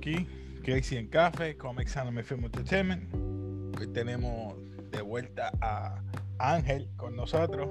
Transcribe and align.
aquí. 0.00 0.26
Casey 0.64 0.96
en 0.96 1.08
Café, 1.08 1.58
Comics 1.58 1.94
Anime 1.94 2.22
Film 2.22 2.44
Entertainment. 2.46 3.14
Hoy 3.78 3.86
tenemos 3.88 4.54
de 4.90 5.02
vuelta 5.02 5.52
a 5.60 6.00
Ángel 6.38 6.88
con 6.96 7.14
nosotros. 7.16 7.68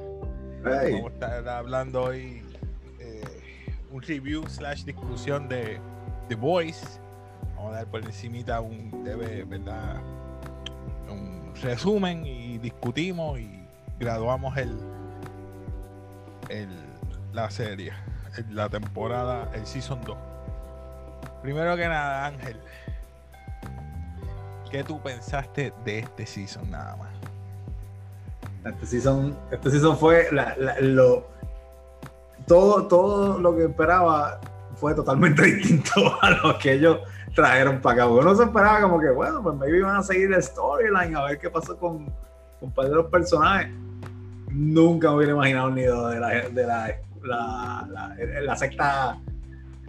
Hey. 0.63 0.93
Vamos 0.93 1.11
a 1.11 1.13
estar 1.15 1.49
hablando 1.49 2.03
hoy 2.03 2.43
eh, 2.99 3.23
un 3.91 4.03
review 4.03 4.47
slash 4.47 4.83
discusión 4.83 5.49
de 5.49 5.79
The 6.27 6.35
Voice. 6.35 6.85
Vamos 7.55 7.73
a 7.73 7.77
dar 7.77 7.87
por 7.87 8.03
encimita 8.03 8.61
un 8.61 9.03
debe, 9.03 9.43
¿verdad? 9.45 9.99
Un 11.09 11.51
resumen 11.63 12.27
y 12.27 12.59
discutimos 12.59 13.39
y 13.39 13.49
graduamos 13.99 14.55
el, 14.55 14.77
el 16.49 16.69
la 17.33 17.49
serie, 17.49 17.93
la 18.51 18.69
temporada, 18.69 19.49
el 19.55 19.65
season 19.65 19.99
2. 20.05 20.28
Primero 21.41 21.75
que 21.77 21.87
nada, 21.87 22.25
Ángel, 22.27 22.57
¿qué 24.71 24.83
tú 24.83 25.01
pensaste 25.01 25.73
de 25.85 25.99
este 25.99 26.25
season 26.25 26.69
nada 26.69 26.95
más? 26.97 27.09
Este 28.65 28.85
season, 28.85 29.37
este 29.51 29.71
season 29.71 29.97
fue 29.97 30.27
lo, 30.81 31.27
todo, 32.45 32.87
todo 32.87 33.39
lo 33.39 33.55
que 33.55 33.65
esperaba 33.65 34.39
fue 34.75 34.93
totalmente 34.93 35.41
distinto 35.55 36.17
a 36.21 36.29
lo 36.31 36.57
que 36.57 36.73
ellos 36.73 36.99
trajeron 37.33 37.79
para 37.79 38.03
acá. 38.03 38.11
Uno 38.11 38.35
se 38.35 38.43
esperaba 38.43 38.81
como 38.81 38.99
que, 38.99 39.09
bueno, 39.11 39.41
pues 39.41 39.55
maybe 39.55 39.77
iban 39.77 39.95
a 39.95 40.03
seguir 40.03 40.33
el 40.33 40.43
storyline, 40.43 41.15
a 41.15 41.23
ver 41.23 41.39
qué 41.39 41.49
pasó 41.49 41.77
con, 41.77 42.05
con 42.05 42.13
un 42.61 42.71
par 42.73 42.89
de 42.89 42.95
los 42.95 43.05
personajes. 43.05 43.71
Nunca 44.51 45.09
me 45.09 45.15
hubiera 45.17 45.33
imaginado 45.33 45.69
ni 45.71 45.83
de 45.83 45.89
la, 46.19 46.27
de 46.49 46.67
la, 46.67 46.95
la, 47.23 47.87
la- 47.89 48.15
la 48.41 48.55
secta 48.57 49.17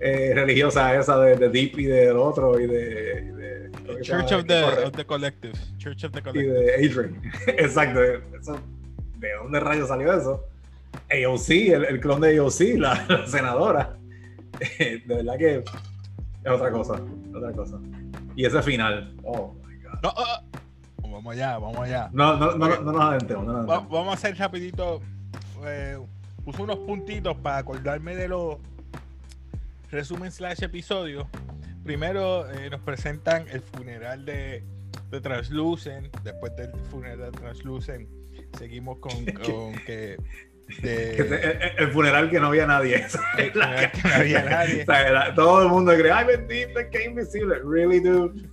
eh, 0.00 0.32
religiosa 0.34 0.94
esa 0.98 1.18
de, 1.18 1.36
de 1.36 1.48
Deep 1.48 1.78
y 1.78 1.84
del 1.84 2.16
otro 2.16 2.58
y 2.60 2.66
de... 2.66 3.70
Church 4.02 4.32
of 4.32 4.46
the, 4.46 4.62
of 4.84 4.92
the 4.92 5.04
Collective. 5.04 5.52
Church 5.78 6.04
of 6.04 6.12
the 6.12 6.20
y 6.20 6.22
Collective. 6.22 6.54
de 6.54 6.74
Adrian. 6.74 7.22
Exacto. 7.46 8.00
Eso, 8.02 8.58
¿De 9.18 9.32
dónde 9.34 9.60
rayos 9.60 9.88
salió 9.88 10.12
eso? 10.12 10.46
AOC, 11.10 11.50
el, 11.50 11.84
el 11.84 12.00
clon 12.00 12.20
de 12.20 12.38
AOC, 12.38 12.60
la, 12.78 13.04
la 13.08 13.26
senadora. 13.26 13.96
De 14.78 15.02
verdad 15.06 15.36
que 15.36 15.56
es 15.56 16.50
otra 16.50 16.70
cosa. 16.70 17.00
Otra 17.34 17.52
cosa. 17.52 17.78
Y 18.36 18.44
ese 18.44 18.62
final. 18.62 19.14
Oh 19.24 19.54
my 19.66 19.74
God. 19.82 20.00
No, 20.02 20.14
ah. 20.16 20.42
Vamos 21.02 21.34
allá, 21.34 21.58
vamos 21.58 21.78
allá. 21.80 22.08
No, 22.12 22.36
no, 22.36 22.56
no, 22.56 22.80
no 22.80 22.92
nos 22.92 23.02
adentremos. 23.02 23.46
No 23.46 23.66
vamos 23.66 24.08
a 24.08 24.12
hacer 24.12 24.36
rapidito. 24.38 25.02
eh, 25.66 25.98
puse 26.44 26.62
unos 26.62 26.78
puntitos 26.78 27.36
para 27.36 27.58
acordarme 27.58 28.16
de 28.16 28.28
los 28.28 28.56
resumen 29.90 30.30
slash 30.32 30.62
episodios. 30.62 31.26
Primero 31.84 32.50
eh, 32.50 32.70
nos 32.70 32.80
presentan 32.82 33.46
el 33.48 33.60
funeral 33.62 34.24
de, 34.24 34.64
de 35.10 35.20
Translucent. 35.20 36.14
Después 36.22 36.54
del 36.56 36.70
funeral 36.90 37.18
de 37.32 37.38
Translucent 37.38 38.08
seguimos 38.58 38.98
con, 38.98 39.24
con 39.44 39.74
que 39.86 40.16
de- 40.82 41.16
el, 41.78 41.84
el 41.86 41.92
funeral 41.92 42.30
que 42.30 42.38
no 42.38 42.48
había 42.48 42.66
nadie. 42.66 43.04
el 43.38 43.50
funeral 43.52 43.90
que 43.92 44.08
no 44.08 44.14
había 44.14 44.44
nadie. 44.48 44.82
O 44.82 44.86
sea, 44.86 45.08
era- 45.08 45.34
todo 45.34 45.62
el 45.62 45.68
mundo 45.68 45.92
cree, 45.96 46.12
ay, 46.12 46.26
bendito, 46.26 46.80
que 46.92 47.04
invisible. 47.04 47.56
Really, 47.64 48.00
dude. 48.00 48.48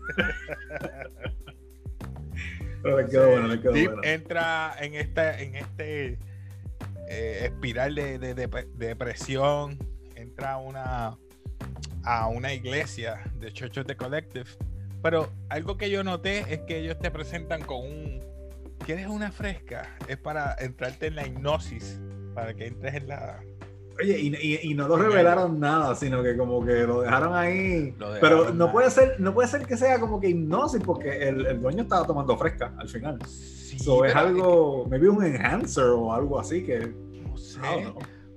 Pero 2.81 3.01
le 3.01 3.07
quedó 3.09 3.29
bueno, 3.31 3.47
le 3.47 3.59
quedó 3.61 3.72
Deep 3.73 3.88
bueno. 3.91 4.01
entra 4.07 4.75
en 4.79 4.94
esta 4.94 5.40
en 5.41 5.56
este 5.56 6.19
eh, 7.09 7.40
espiral 7.44 7.95
de, 7.95 8.17
de- 8.19 8.34
de- 8.34 8.47
de 8.47 8.88
depresión 8.88 9.78
entra 10.16 10.57
una 10.57 11.17
a 12.03 12.28
una 12.28 12.53
iglesia 12.53 13.22
de 13.40 13.51
Church 13.51 13.78
of 13.79 13.85
the 13.88 13.95
Collective 13.97 14.50
pero 15.01 15.29
algo 15.50 15.78
que 15.78 15.90
yo 15.90 16.03
noté 16.03 16.40
es 16.53 16.59
que 16.62 16.79
ellos 16.79 16.97
te 17.00 17.12
presentan 17.12 17.62
con 17.62 17.78
un 17.85 18.19
¿quieres 18.85 19.07
una 19.07 19.31
fresca? 19.31 19.90
es 20.07 20.17
para 20.17 20.56
entrarte 20.59 21.07
en 21.07 21.16
la 21.16 21.28
hipnosis 21.28 22.00
para 22.34 22.53
que 22.53 22.67
entres 22.67 22.96
en 22.96 23.07
la 23.07 23.40
Oye, 24.00 24.19
y, 24.19 24.28
y- 24.35 24.59
y 24.62 24.73
no 24.75 24.88
lo 24.88 24.96
revelaron 24.96 25.59
nada, 25.59 25.96
sino 25.96 26.22
que 26.22 26.38
como 26.38 26.63
que 26.63 26.84
lo 26.85 27.01
dejaron 27.01 27.34
ahí. 27.34 27.96
Lo 27.97 28.12
dejaron 28.13 28.41
Pero 28.46 28.53
no 28.53 28.72
puede 28.72 28.91
ser, 28.91 29.16
no 29.19 29.34
puede 29.34 29.47
ser 29.47 29.66
que 29.66 29.75
sea 29.75 30.00
como 30.00 30.19
que 30.22 30.29
hipnosis, 30.29 30.79
porque 30.85 31.28
el, 31.28 31.44
el 31.47 31.59
dueño 31.59 31.81
estaba 31.81 32.06
tomando 32.06 32.38
fresca 32.38 32.72
al 32.78 32.88
final. 32.88 33.17
Sí, 33.25 33.79
So, 33.79 34.06
es 34.06 34.13
algo, 34.16 34.85
maybe 34.88 35.09
un 35.09 35.25
enhancer 35.25 35.85
o 35.85 36.13
algo 36.13 36.40
así 36.40 36.63
que. 36.63 36.94
no 37.28 37.35
sé, 37.38 37.59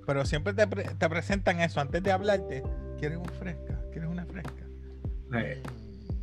pero 0.07 0.25
siempre 0.25 0.53
te, 0.55 0.65
pre- 0.65 0.89
te 0.97 1.07
presentan 1.07 1.59
eso 1.61 1.79
antes 1.79 2.01
de 2.01 2.11
hablarte 2.11 2.63
¿quieres 3.01 3.17
una 3.17 3.31
fresca? 3.33 3.77
¿quieres 3.91 4.09
una 4.09 4.25
fresca? 4.25 4.63
Eh, 5.33 5.61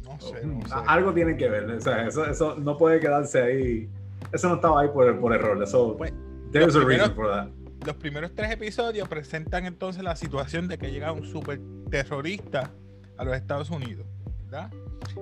no 0.05 0.19
sé, 0.21 0.47
no 0.47 0.67
sé. 0.67 0.75
algo 0.87 1.13
tiene 1.13 1.37
que 1.37 1.49
ver. 1.51 1.65
O 1.71 1.81
sea, 1.81 2.07
eso, 2.07 2.25
eso 2.25 2.55
no 2.57 2.77
puede 2.79 2.99
quedarse 3.01 3.43
ahí. 3.43 3.89
Eso 4.33 4.49
no 4.49 4.55
estaba 4.57 4.81
ahí 4.81 4.89
por, 4.89 5.19
por 5.21 5.35
error. 5.35 5.63
Eso, 5.63 5.95
Pues, 5.97 6.13
there's 6.53 6.75
a 6.77 6.81
reason 6.85 7.15
for 7.15 7.29
that. 7.31 7.49
los 7.87 7.97
primeros 7.97 8.35
tres 8.35 8.51
episodios 8.51 9.09
presentan 9.09 9.67
entonces 9.67 10.03
la 10.03 10.17
situación 10.17 10.67
de 10.69 10.79
que 10.79 10.91
llega 10.91 11.13
un 11.13 11.25
super 11.25 11.61
terrorista 11.91 12.71
a 13.19 13.25
los 13.25 13.37
Estados 13.37 13.71
Unidos, 13.71 14.07
¿verdad? 14.45 14.71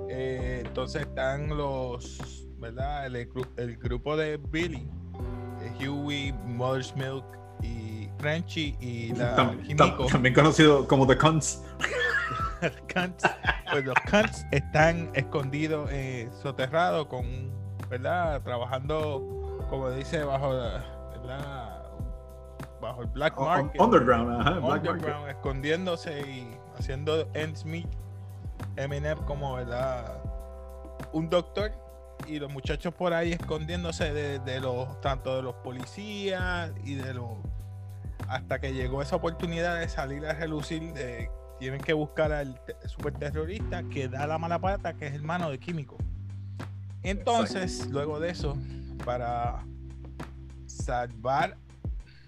Eh, 0.09 0.63
entonces 0.67 1.03
están 1.03 1.49
los, 1.57 2.47
¿verdad? 2.59 3.07
El, 3.07 3.29
el 3.57 3.77
grupo 3.77 4.17
de 4.17 4.37
Billy, 4.51 4.87
eh, 5.61 5.89
Huey, 5.89 6.33
Mother's 6.45 6.95
Milk 6.97 7.25
y 7.63 7.96
Frenchy 8.19 8.77
y 8.81 9.13
la 9.15 9.37
Tam- 9.37 10.11
también 10.11 10.35
conocido 10.35 10.87
como 10.87 11.07
The 11.07 11.17
Cunts. 11.19 11.63
Cunts, 12.93 13.25
pues 13.71 13.85
los 13.85 13.95
Cunts 14.11 14.47
están 14.51 15.11
escondidos, 15.15 15.91
eh, 15.93 16.29
soterrados 16.43 17.07
con, 17.07 17.51
¿verdad? 17.89 18.41
Trabajando, 18.43 19.67
como 19.71 19.91
dice, 19.91 20.25
bajo, 20.25 20.53
la- 20.53 20.85
¿verdad? 21.11 21.83
Bajo 22.81 23.03
el 23.03 23.09
black 23.09 23.39
market. 23.39 23.81
Underground, 23.81 24.41
ajá, 24.41 24.51
Black 24.51 24.63
Market. 24.63 24.91
underground, 24.91 25.29
escondiéndose 25.31 26.21
y 26.21 26.57
haciendo 26.79 27.29
ends 27.35 27.65
meet 27.65 27.89
Eminem 28.77 29.19
como 29.25 29.55
verdad 29.55 30.23
un 31.13 31.29
doctor 31.29 31.73
y 32.27 32.39
los 32.39 32.51
muchachos 32.51 32.95
por 32.95 33.13
ahí 33.13 33.33
escondiéndose 33.33 34.13
de, 34.15 34.39
de 34.41 34.61
los 34.61 34.99
tanto 35.03 35.37
de 35.37 35.43
los 35.43 35.55
policías 35.57 36.71
y 36.85 36.95
de 36.95 37.13
los 37.15 37.29
hasta 38.29 38.59
que 38.61 38.73
llegó 38.73 39.03
esa 39.03 39.17
oportunidad 39.17 39.79
de 39.79 39.89
salir 39.89 40.25
a 40.27 40.33
relucir 40.35 40.83
eh, 40.97 41.29
tienen 41.61 41.81
que 41.81 41.93
buscar 41.93 42.33
al 42.33 42.59
te- 42.65 42.89
superterrorista 42.89 43.83
que 43.85 44.09
da 44.09 44.27
la 44.27 44.39
mala 44.39 44.59
pata 44.59 44.95
que 44.95 45.07
es 45.07 45.15
hermano 45.15 45.51
de 45.51 45.59
químico. 45.59 45.97
Entonces 47.03 47.89
luego 47.91 48.19
de 48.21 48.31
eso 48.31 48.57
para 49.05 49.63
salvar 50.67 51.57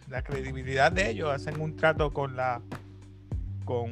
la 0.08 0.22
credibilidad 0.22 0.90
de 0.92 1.10
ellos 1.10 1.30
hacen 1.30 1.60
un 1.60 1.76
trato 1.76 2.12
con 2.12 2.36
la 2.36 2.62
con 3.64 3.90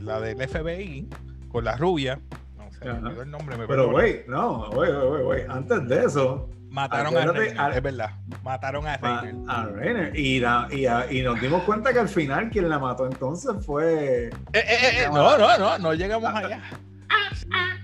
la 0.00 0.20
del 0.20 0.46
FBI 0.48 1.08
con 1.50 1.64
la 1.64 1.76
rubia. 1.76 2.20
No 2.56 2.70
sé 2.72 2.84
me 3.00 3.22
el 3.22 3.30
nombre 3.30 3.56
me 3.56 3.66
Pero, 3.66 3.90
güey, 3.90 4.22
no, 4.28 4.70
güey, 4.70 4.92
güey, 4.92 5.22
güey. 5.24 5.42
Antes 5.48 5.86
de 5.88 6.04
eso, 6.04 6.48
mataron 6.70 7.16
a 7.16 7.22
al- 7.64 7.72
es 7.74 7.82
verdad 7.82 8.10
mataron 8.42 8.86
a 8.86 8.94
a, 8.94 9.22
Rainer 9.66 10.12
a. 10.12 10.18
Y, 10.18 10.40
la- 10.40 10.68
y, 10.70 10.86
a- 10.86 11.10
y 11.10 11.22
nos 11.22 11.40
dimos 11.40 11.62
cuenta 11.64 11.92
que 11.92 11.98
al 12.00 12.08
final 12.08 12.50
quien 12.50 12.68
la 12.68 12.78
mató 12.78 13.06
entonces 13.06 13.52
fue. 13.64 14.26
Eh, 14.26 14.30
eh, 14.52 15.02
eh, 15.04 15.06
no 15.12 15.36
no 15.38 15.58
no 15.58 15.78
no 15.78 15.94
llegamos 15.94 16.32
allá 16.34 16.62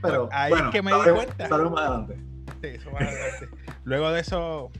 Pero 0.02 0.28
Ahí 0.32 0.52
es 0.52 0.62
que 0.70 0.82
me 0.82 0.92
di 0.92 0.98
cuenta. 1.10 1.48
más 1.48 1.80
adelante. 1.80 2.16
Sí, 2.62 2.68
eso 2.68 2.90
más 2.90 3.02
adelante. 3.02 3.48
Luego 3.84 4.10
de 4.12 4.20
eso, 4.20 4.70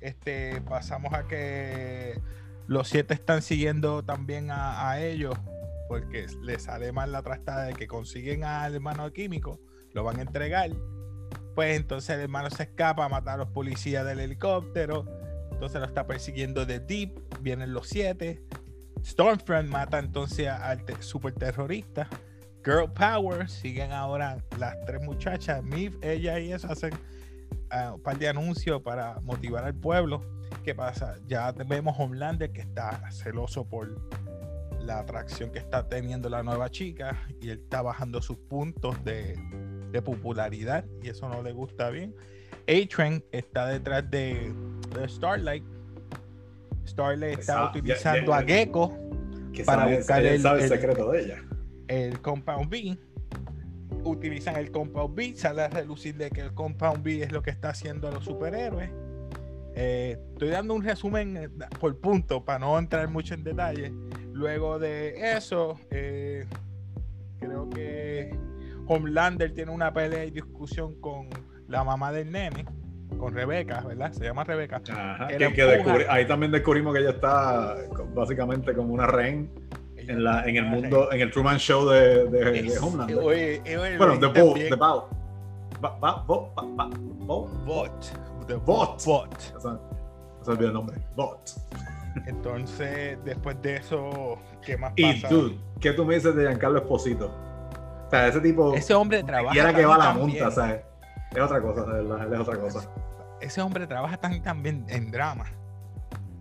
este, 0.00 0.60
pasamos 0.62 1.12
a 1.14 1.26
que 1.28 2.18
los 2.66 2.88
siete 2.88 3.14
están 3.14 3.42
siguiendo 3.42 4.02
también 4.02 4.50
a, 4.50 4.88
a 4.90 5.00
ellos, 5.00 5.34
porque 5.88 6.26
les 6.42 6.62
sale 6.64 6.92
mal 6.92 7.12
la 7.12 7.22
trastada 7.22 7.64
de 7.64 7.74
que 7.74 7.86
consiguen 7.86 8.44
al 8.44 8.74
hermano 8.74 9.10
químico, 9.12 9.58
lo 9.92 10.04
van 10.04 10.18
a 10.18 10.22
entregar. 10.22 10.70
Pues 11.58 11.76
entonces 11.76 12.10
el 12.10 12.20
hermano 12.20 12.50
se 12.50 12.62
escapa 12.62 13.04
a 13.04 13.08
matar 13.08 13.34
a 13.34 13.38
los 13.38 13.48
policías 13.48 14.06
del 14.06 14.20
helicóptero. 14.20 15.04
Entonces 15.50 15.80
lo 15.80 15.86
está 15.88 16.06
persiguiendo 16.06 16.64
de 16.64 16.78
Deep. 16.78 17.20
Vienen 17.40 17.72
los 17.72 17.88
siete. 17.88 18.44
Stormfront 19.04 19.68
mata 19.68 19.98
entonces 19.98 20.46
al 20.46 20.84
te- 20.84 21.02
super 21.02 21.32
terrorista. 21.32 22.08
Girl 22.64 22.92
Power, 22.92 23.48
siguen 23.50 23.90
ahora 23.90 24.38
las 24.56 24.76
tres 24.86 25.02
muchachas, 25.02 25.64
Miv, 25.64 25.98
ella 26.00 26.38
y 26.38 26.52
eso 26.52 26.70
hacen 26.70 26.92
ah, 27.70 27.94
un 27.94 28.02
par 28.04 28.16
de 28.18 28.28
anuncios 28.28 28.80
para 28.80 29.18
motivar 29.22 29.64
al 29.64 29.74
pueblo. 29.74 30.22
¿Qué 30.62 30.76
pasa? 30.76 31.16
Ya 31.26 31.50
vemos 31.50 31.96
Homelander 31.98 32.52
que 32.52 32.60
está 32.60 33.10
celoso 33.10 33.64
por 33.64 34.00
la 34.78 35.00
atracción 35.00 35.50
que 35.50 35.58
está 35.58 35.88
teniendo 35.88 36.28
la 36.28 36.44
nueva 36.44 36.70
chica 36.70 37.20
y 37.40 37.50
él 37.50 37.62
está 37.64 37.82
bajando 37.82 38.22
sus 38.22 38.36
puntos 38.36 39.02
de, 39.04 39.34
de 39.90 40.02
popularidad 40.02 40.84
y 41.02 41.08
eso 41.08 41.28
no 41.28 41.42
le 41.42 41.52
gusta 41.52 41.90
bien. 41.90 42.14
A-Train 42.68 43.24
está 43.32 43.66
detrás 43.66 44.10
de, 44.10 44.52
de 44.94 45.08
Starlight. 45.08 45.64
Starlight 46.86 47.38
está 47.38 47.54
ya- 47.54 47.70
utilizando 47.70 48.32
ya- 48.32 48.38
a 48.38 48.42
Gecko 48.42 48.96
Que 49.52 49.64
Para 49.64 49.82
sabe, 49.82 49.96
buscar 49.96 50.20
él 50.20 50.26
el- 50.34 50.42
sabe 50.42 50.58
el, 50.58 50.64
el- 50.64 50.68
secreto 50.78 51.10
de 51.10 51.20
ella. 51.22 51.44
el 51.88 52.20
Compound 52.20 52.68
B. 52.70 52.98
Utilizan 54.04 54.56
el 54.56 54.70
Compound 54.70 55.14
B, 55.14 55.34
sale 55.34 55.62
a 55.62 55.68
relucir 55.68 56.16
de 56.16 56.30
que 56.30 56.40
el 56.42 56.54
Compound 56.54 57.02
B 57.02 57.22
es 57.22 57.32
lo 57.32 57.42
que 57.42 57.50
está 57.50 57.70
haciendo 57.70 58.08
a 58.08 58.12
los 58.12 58.24
superhéroes. 58.24 58.90
Eh, 59.74 60.18
estoy 60.32 60.48
dando 60.48 60.74
un 60.74 60.82
resumen 60.82 61.36
eh, 61.36 61.48
por 61.80 61.96
punto 61.98 62.44
para 62.44 62.58
no 62.60 62.78
entrar 62.78 63.08
mucho 63.08 63.34
en 63.34 63.44
detalle. 63.44 63.92
Luego 64.32 64.78
de 64.78 65.32
eso, 65.36 65.78
eh, 65.90 66.46
creo 67.40 67.68
que 67.70 68.34
Homelander 68.88 69.52
tiene 69.54 69.70
una 69.70 69.92
pelea 69.92 70.24
y 70.24 70.30
discusión 70.30 71.00
con 71.00 71.28
la 71.68 71.84
mamá 71.84 72.10
del 72.12 72.30
nene, 72.32 72.64
con 73.18 73.34
Rebeca, 73.34 73.80
¿verdad? 73.86 74.12
Se 74.12 74.24
llama 74.24 74.44
Rebeca. 74.44 74.80
Ajá, 74.90 75.28
que 75.28 75.36
que- 75.52 75.64
descubri- 75.66 76.06
ahí 76.08 76.26
también 76.26 76.50
descubrimos 76.52 76.94
que 76.94 77.00
ella 77.00 77.10
está 77.10 77.76
básicamente 78.14 78.72
como 78.74 78.94
una 78.94 79.06
rehén 79.06 79.50
en, 79.96 80.24
la, 80.24 80.44
en 80.46 80.56
el 80.56 80.64
mundo, 80.64 81.12
en 81.12 81.20
el 81.20 81.30
Truman 81.30 81.58
Show 81.58 81.86
de, 81.88 82.24
de, 82.30 82.44
de 82.52 82.58
Es- 82.66 82.80
Homelander. 82.82 83.18
oye, 83.18 83.60
oye, 83.64 83.98
bueno, 83.98 84.16
de 84.16 84.26
Bo, 84.26 84.54
de 84.54 84.74
bo. 84.74 85.08
Bot. 87.66 88.12
The 88.46 88.54
Bot. 88.54 89.04
Bot. 89.04 89.40
Se 90.42 90.50
olvida 90.50 90.68
el 90.68 90.72
nombre. 90.72 90.96
Bot. 91.14 91.50
Entonces, 92.26 93.18
después 93.24 93.60
de 93.62 93.76
eso, 93.76 94.38
¿qué 94.64 94.76
más 94.76 94.92
Y 94.96 95.12
pasa? 95.20 95.28
dude, 95.34 95.56
¿qué 95.80 95.92
tú 95.92 96.04
me 96.04 96.14
dices 96.14 96.34
de 96.34 96.42
Giancarlo 96.44 96.78
Esposito? 96.78 97.30
O 98.08 98.10
sea, 98.10 98.26
ese 98.28 98.40
tipo 98.40 98.74
Ese 98.74 98.94
hombre 98.94 99.22
trabaja. 99.22 99.52
quiera 99.52 99.72
que 99.74 99.84
va 99.84 99.98
la 99.98 100.12
monta. 100.14 100.50
¿sabes? 100.50 100.80
Es 101.30 101.40
otra 101.40 101.60
cosa, 101.60 101.82
de 101.84 102.02
verdad, 102.02 102.26
él 102.26 102.32
es 102.32 102.40
otra 102.40 102.58
cosa. 102.58 102.90
Ese 103.40 103.60
hombre 103.60 103.86
trabaja 103.86 104.16
tan 104.16 104.62
bien 104.62 104.84
en 104.88 105.10
drama. 105.10 105.44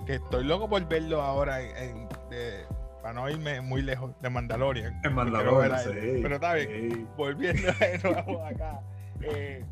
Que 0.05 0.15
estoy 0.15 0.45
loco 0.45 0.69
por 0.69 0.87
verlo 0.87 1.21
ahora 1.21 1.61
en, 1.61 1.75
en- 1.77 2.09
de- 2.29 2.65
para 3.01 3.13
no 3.13 3.29
irme 3.29 3.59
muy 3.61 3.81
lejos 3.81 4.11
de 4.21 4.29
Mandalorian. 4.29 4.99
En 5.03 5.13
Mandalorian, 5.13 5.77
sí. 5.79 6.19
Pero 6.21 6.35
está 6.35 6.53
bien. 6.53 6.91
sí. 6.93 7.07
volviendo 7.17 7.71
de 7.79 7.99
nuevo 8.03 8.45
acá, 8.45 8.79
eh, 9.21 9.63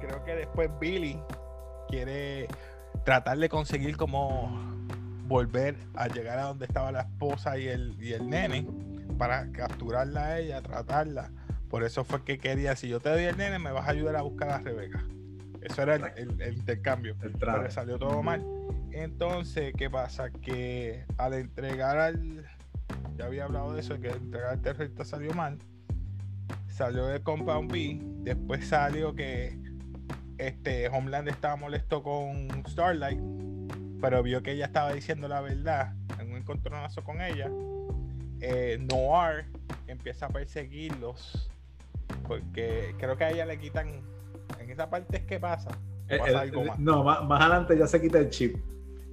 creo 0.00 0.24
que 0.24 0.34
después 0.36 0.70
Billy 0.80 1.20
quiere 1.88 2.46
tratar 3.04 3.38
de 3.38 3.48
conseguir 3.48 3.96
como 3.96 4.50
volver 5.26 5.76
a 5.96 6.06
llegar 6.08 6.38
a 6.38 6.44
donde 6.44 6.66
estaba 6.66 6.90
la 6.92 7.00
esposa 7.02 7.58
y 7.58 7.66
el, 7.68 7.96
y 8.00 8.12
el 8.12 8.28
nene 8.30 8.66
para 9.18 9.50
capturarla 9.52 10.26
a 10.26 10.38
ella, 10.38 10.62
tratarla. 10.62 11.30
Por 11.70 11.82
eso 11.84 12.04
fue 12.04 12.22
que 12.24 12.38
quería, 12.38 12.76
si 12.76 12.88
yo 12.88 13.00
te 13.00 13.08
doy 13.10 13.24
el 13.24 13.36
nene, 13.36 13.58
me 13.58 13.72
vas 13.72 13.86
a 13.88 13.90
ayudar 13.90 14.16
a 14.16 14.22
buscar 14.22 14.50
a 14.50 14.58
Rebeca. 14.58 15.02
Eso 15.62 15.82
era 15.82 15.96
el, 15.96 16.04
el- 16.16 16.40
el 16.40 16.54
intercambio. 16.58 17.16
El 17.22 17.32
Pero 17.32 17.62
le 17.62 17.70
salió 17.70 17.98
todo 17.98 18.22
mal. 18.22 18.44
Entonces, 18.92 19.74
¿qué 19.76 19.90
pasa? 19.90 20.30
Que 20.30 21.04
al 21.18 21.34
entregar 21.34 21.98
al. 21.98 22.44
Ya 23.16 23.24
había 23.26 23.44
hablado 23.44 23.72
de 23.74 23.80
eso, 23.80 23.98
que 24.00 24.08
entregar 24.10 24.50
al 24.52 24.62
terrorista 24.62 25.04
salió 25.04 25.32
mal. 25.34 25.58
Salió 26.68 27.06
de 27.06 27.20
Compound 27.20 27.70
B. 27.72 27.98
Después 28.22 28.66
salió 28.68 29.14
que 29.14 29.58
este 30.38 30.88
Homeland 30.88 31.28
estaba 31.28 31.56
molesto 31.56 32.02
con 32.02 32.48
Starlight. 32.68 33.18
Pero 34.00 34.22
vio 34.22 34.42
que 34.42 34.52
ella 34.52 34.66
estaba 34.66 34.92
diciendo 34.92 35.26
la 35.26 35.40
verdad. 35.40 35.94
En 36.20 36.30
un 36.30 36.36
encontronazo 36.36 37.02
con 37.02 37.20
ella. 37.20 37.50
Eh, 38.40 38.78
Noir 38.80 39.46
empieza 39.86 40.26
a 40.26 40.28
perseguirlos. 40.28 41.48
Porque 42.28 42.94
creo 42.98 43.16
que 43.16 43.24
a 43.24 43.30
ella 43.30 43.46
le 43.46 43.58
quitan. 43.58 44.00
En 44.60 44.70
esa 44.70 44.88
parte 44.88 45.18
es 45.18 45.22
que 45.24 45.38
pasa. 45.40 45.70
Eh, 46.08 46.18
pasa 46.18 46.30
el- 46.30 46.36
algo 46.36 46.60
el- 46.62 46.68
más. 46.68 46.78
no, 46.78 47.02
más, 47.04 47.24
más 47.24 47.40
adelante 47.40 47.76
ya 47.78 47.86
se 47.86 48.00
quita 48.00 48.18
el 48.18 48.30
chip. 48.30 48.56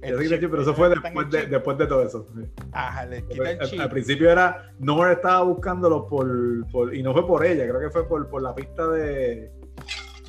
Ya 0.02 0.16
se 0.16 0.22
quita 0.22 0.34
el 0.34 0.40
chip, 0.40 0.50
pero 0.50 0.62
eso 0.62 0.74
fue 0.74 0.88
después 0.90 1.30
de, 1.30 1.46
después 1.46 1.78
de 1.78 1.86
todo 1.86 2.04
eso. 2.06 2.28
Ajá, 2.72 3.06
le 3.06 3.24
quita 3.24 3.50
el 3.50 3.60
Al, 3.60 3.68
chip. 3.68 3.80
al 3.80 3.90
principio 3.90 4.30
era, 4.30 4.70
Nor 4.78 5.10
estaba 5.10 5.42
buscándolo 5.42 6.06
por, 6.06 6.28
por- 6.70 6.94
y 6.94 7.02
no 7.02 7.12
fue 7.12 7.26
por 7.26 7.44
ella, 7.44 7.66
creo 7.68 7.80
que 7.80 7.90
fue 7.90 8.06
por, 8.06 8.28
por 8.28 8.42
la 8.42 8.54
pista 8.54 8.86
de, 8.88 9.50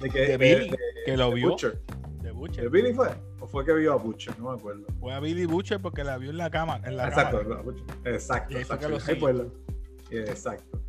de 0.02 0.10
que 0.10 0.20
de 0.22 0.38
Billy, 0.38 0.70
de- 0.70 0.78
que 1.06 1.18
lo 1.18 1.30
de 1.30 1.36
vio. 1.36 1.50
Butcher. 1.50 1.80
De 2.22 2.32
Butcher. 2.32 2.64
¿De 2.64 2.70
Billy 2.70 2.94
fue? 2.94 3.10
¿O 3.56 3.60
fue 3.60 3.66
que 3.66 3.74
vio 3.80 3.94
a 3.94 3.96
Butcher? 3.96 4.38
No 4.38 4.52
me 4.52 4.58
acuerdo. 4.58 4.84
Fue 5.00 5.14
a 5.14 5.20
Billy 5.22 5.46
Butcher 5.46 5.80
porque 5.82 6.04
la 6.04 6.18
vio 6.18 6.30
en 6.30 6.36
la 6.38 6.50
cama. 6.50 6.82
En 6.84 6.98
la 6.98 7.08
Exacto, 7.08 7.40
cámara. 7.40 7.62
a 7.62 7.64
Butcher. 7.64 7.86
exacto. 8.04 8.54
Y 8.54 8.58
ahí 8.58 8.64
fue 8.66 8.76
exacto. 8.76 8.98
que 9.06 9.12
Ahí 9.14 9.20
fue 9.20 9.34
la- 9.34 9.46
Exacto. 10.12 10.82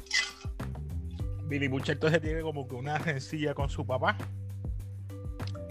Billy 1.46 1.68
Butcher 1.68 1.92
entonces 1.94 2.20
tiene 2.20 2.40
como 2.42 2.66
que 2.66 2.74
una 2.74 2.98
rencilla 2.98 3.54
con 3.54 3.68
su 3.68 3.86
papá. 3.86 4.18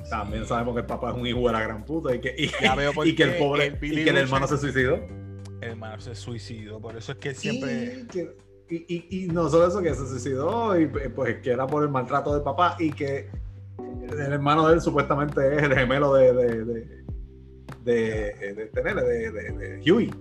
También 0.10 0.44
Sí. 0.44 0.50
sabemos 0.50 0.74
que 0.76 0.80
el 0.82 0.86
papá 0.86 1.10
es 1.12 1.18
un 1.18 1.28
hijo 1.28 1.46
de 1.48 1.52
la 1.52 1.62
gran 1.64 1.84
puta 1.84 2.16
y 2.16 2.22
que, 2.22 2.34
y, 2.38 2.48
que 2.48 3.24
el 3.24 3.36
pobre 3.36 3.66
el 3.68 3.74
y 3.76 3.96
que 4.06 4.10
el 4.12 4.16
Butcher- 4.16 4.18
hermano 4.22 4.48
se 4.48 4.58
suicidó. 4.58 4.96
El 4.96 5.70
hermano 5.72 6.00
se 6.00 6.16
suicidó. 6.16 6.80
Por 6.80 6.96
eso 6.96 7.12
es 7.12 7.18
que 7.18 7.34
siempre. 7.36 8.04
Y, 8.04 8.08
que- 8.08 8.38
y, 8.70 8.76
y- 8.88 9.26
y 9.26 9.28
no 9.28 9.50
solo 9.50 9.68
eso, 9.68 9.82
que 9.82 9.94
se 9.94 10.08
suicidó, 10.08 10.80
y 10.80 10.88
pues 10.88 11.42
que 11.42 11.52
era 11.52 11.68
por 11.68 11.84
el 11.84 11.90
maltrato 11.90 12.34
del 12.34 12.42
papá 12.44 12.78
y 12.80 12.92
que 12.94 13.28
el 14.12 14.34
hermano 14.34 14.68
de 14.68 14.76
él 14.76 14.82
supuestamente 14.82 15.56
es 15.56 15.64
el 15.64 15.74
gemelo 15.76 16.14
de, 16.14 16.34
de, 16.34 16.66
de, 16.66 16.86
de, 17.84 18.54
de, 18.56 18.66
tener, 18.68 18.96
de, 18.96 19.32
de, 19.32 19.52
de 19.52 19.92
Huey. 19.92 20.12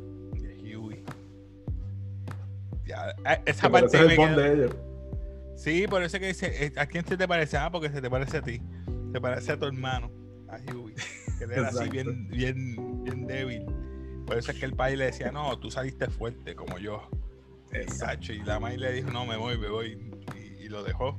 de 0.40 0.76
Huey. 0.76 1.04
Ya, 2.86 3.10
eh, 3.10 3.42
esa 3.46 3.70
parte 3.70 3.96
es 3.96 4.02
el 4.02 4.10
quedó- 4.16 4.36
de 4.36 4.52
ellos. 4.52 4.76
Sí, 5.56 5.86
por 5.88 6.02
eso 6.02 6.16
es 6.16 6.20
que 6.20 6.26
dice, 6.28 6.66
eh, 6.66 6.72
¿a 6.76 6.86
quién 6.86 7.06
se 7.06 7.16
te 7.16 7.26
parece? 7.28 7.56
Ah, 7.56 7.70
porque 7.70 7.88
se 7.90 8.02
te 8.02 8.10
parece 8.10 8.38
a 8.38 8.42
ti. 8.42 8.60
Se 9.12 9.20
parece 9.20 9.52
a 9.52 9.56
tu 9.58 9.66
hermano, 9.66 10.10
a 10.48 10.56
Huey. 10.72 10.94
Que 11.38 11.44
era 11.44 11.68
así 11.68 11.88
bien, 11.88 12.28
bien, 12.28 13.02
bien 13.04 13.26
débil. 13.26 13.64
Por 14.26 14.38
eso 14.38 14.52
es 14.52 14.58
que 14.58 14.66
el 14.66 14.74
país 14.74 14.98
le 14.98 15.06
decía, 15.06 15.30
no, 15.32 15.58
tú 15.58 15.70
saliste 15.70 16.06
fuerte 16.08 16.54
como 16.54 16.78
yo. 16.78 17.08
Exacto. 17.72 18.32
Y 18.32 18.42
la 18.42 18.58
May 18.60 18.76
le 18.76 18.92
dijo, 18.92 19.10
no, 19.10 19.26
me 19.26 19.36
voy, 19.36 19.56
me 19.58 19.68
voy. 19.68 19.98
Y, 20.36 20.64
y 20.64 20.68
lo 20.68 20.82
dejó. 20.82 21.18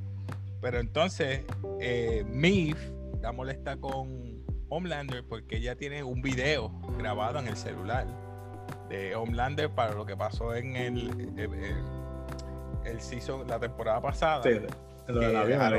Pero 0.65 0.79
entonces, 0.79 1.45
eh, 1.79 2.23
Miff 2.27 2.75
está 3.13 3.31
molesta 3.31 3.77
con 3.77 4.43
Homelander 4.69 5.23
porque 5.23 5.57
ella 5.57 5.75
tiene 5.75 6.01
un 6.03 6.23
video 6.23 6.71
grabado 6.97 7.37
en 7.37 7.47
el 7.47 7.55
celular 7.55 8.07
de 8.89 9.15
Homelander 9.15 9.69
para 9.69 9.93
lo 9.93 10.07
que 10.07 10.17
pasó 10.17 10.55
en 10.55 10.75
el, 10.75 11.09
el, 11.37 11.53
el- 11.53 11.83
el 12.83 12.99
season, 12.99 13.47
la 13.47 13.59
temporada 13.59 14.01
pasada. 14.01 14.41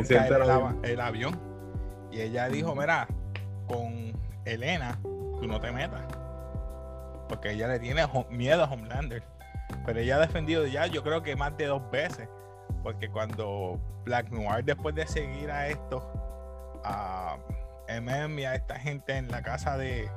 Sí, 0.05 0.15
el 0.15 0.23
avión. 0.61 0.81
el 0.85 1.01
avión. 1.01 1.41
Y 2.13 2.21
ella 2.21 2.49
dijo, 2.49 2.77
mira, 2.77 3.09
con 3.67 4.13
Elena, 4.45 5.01
tú 5.03 5.49
no 5.49 5.61
te 5.61 5.73
metas. 5.73 6.03
Porque 7.29 7.51
ella 7.51 7.67
le 7.67 7.81
tiene 7.81 8.03
miedo 8.31 8.63
a 8.63 8.71
Homelander. 8.73 9.25
Pero 9.85 9.99
ella 9.99 10.15
ha 10.15 10.21
defendido 10.21 10.65
ya, 10.65 10.87
yo 10.87 11.03
creo 11.03 11.25
que 11.25 11.35
más 11.35 11.57
de 11.57 11.67
dos 11.67 11.83
veces. 11.91 12.29
Porque 12.83 13.09
cuando 13.11 13.81
Black 14.05 14.31
Noir, 14.31 14.65
después 14.65 14.95
de 14.95 15.07
seguir 15.07 15.51
a 15.51 15.69
esto, 15.69 16.03
a 16.85 17.37
MM 17.89 18.39
y 18.41 18.45
a 18.45 18.55
esta 18.55 18.79
gente 18.79 19.17
en 19.17 19.29
la 19.31 19.43
casa 19.43 19.77
de, 19.77 20.09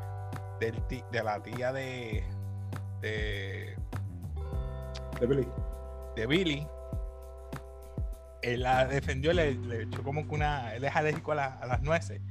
del 0.60 0.76
de 1.12 1.24
la 1.24 1.42
tía 1.42 1.72
de, 1.74 2.24
de, 3.02 3.76
De 5.20 5.26
Billy. 5.28 5.48
de 6.16 6.28
Billy, 6.28 6.68
él 8.42 8.62
la 8.64 8.86
defendió, 8.86 9.34
le, 9.34 9.54
le 9.56 9.84
echó 9.84 10.02
como 10.04 10.28
que 10.28 10.36
una. 10.36 10.74
Él 10.76 10.84
es 10.86 10.96
alérgico 10.96 11.34
a, 11.34 11.36
la- 11.36 11.54
a 11.62 11.66
las 11.68 11.82
nueces. 11.82 12.22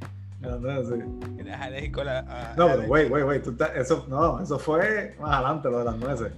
No, 0.41 0.57
no, 0.59 0.83
sí. 0.85 0.95
Él 1.39 1.49
es 1.49 1.57
alérgico 1.61 2.01
a 2.01 2.05
la. 2.05 2.19
a- 2.21 2.55
No, 2.57 2.69
pero 2.69 2.83
wait, 2.89 3.11
wait, 3.11 3.25
wait. 3.27 3.43
tú 3.43 3.51
estás- 3.51 3.73
eso, 3.75 4.07
no, 4.09 4.41
eso 4.41 4.59
fue 4.59 5.17
más 5.21 5.33
adelante, 5.35 5.69
lo 5.71 5.79
de 5.81 5.85
las 5.85 5.97
nueces. 5.97 6.33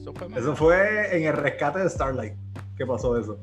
Eso 0.00 0.12
fue 0.14 0.28
Eso 0.38 0.54
fue 0.56 1.16
en 1.16 1.24
el 1.26 1.32
rescate 1.36 1.78
de 1.80 1.88
Starlight. 1.88 2.34
¿Qué 2.76 2.86
pasó 2.86 3.16
eso? 3.18 3.38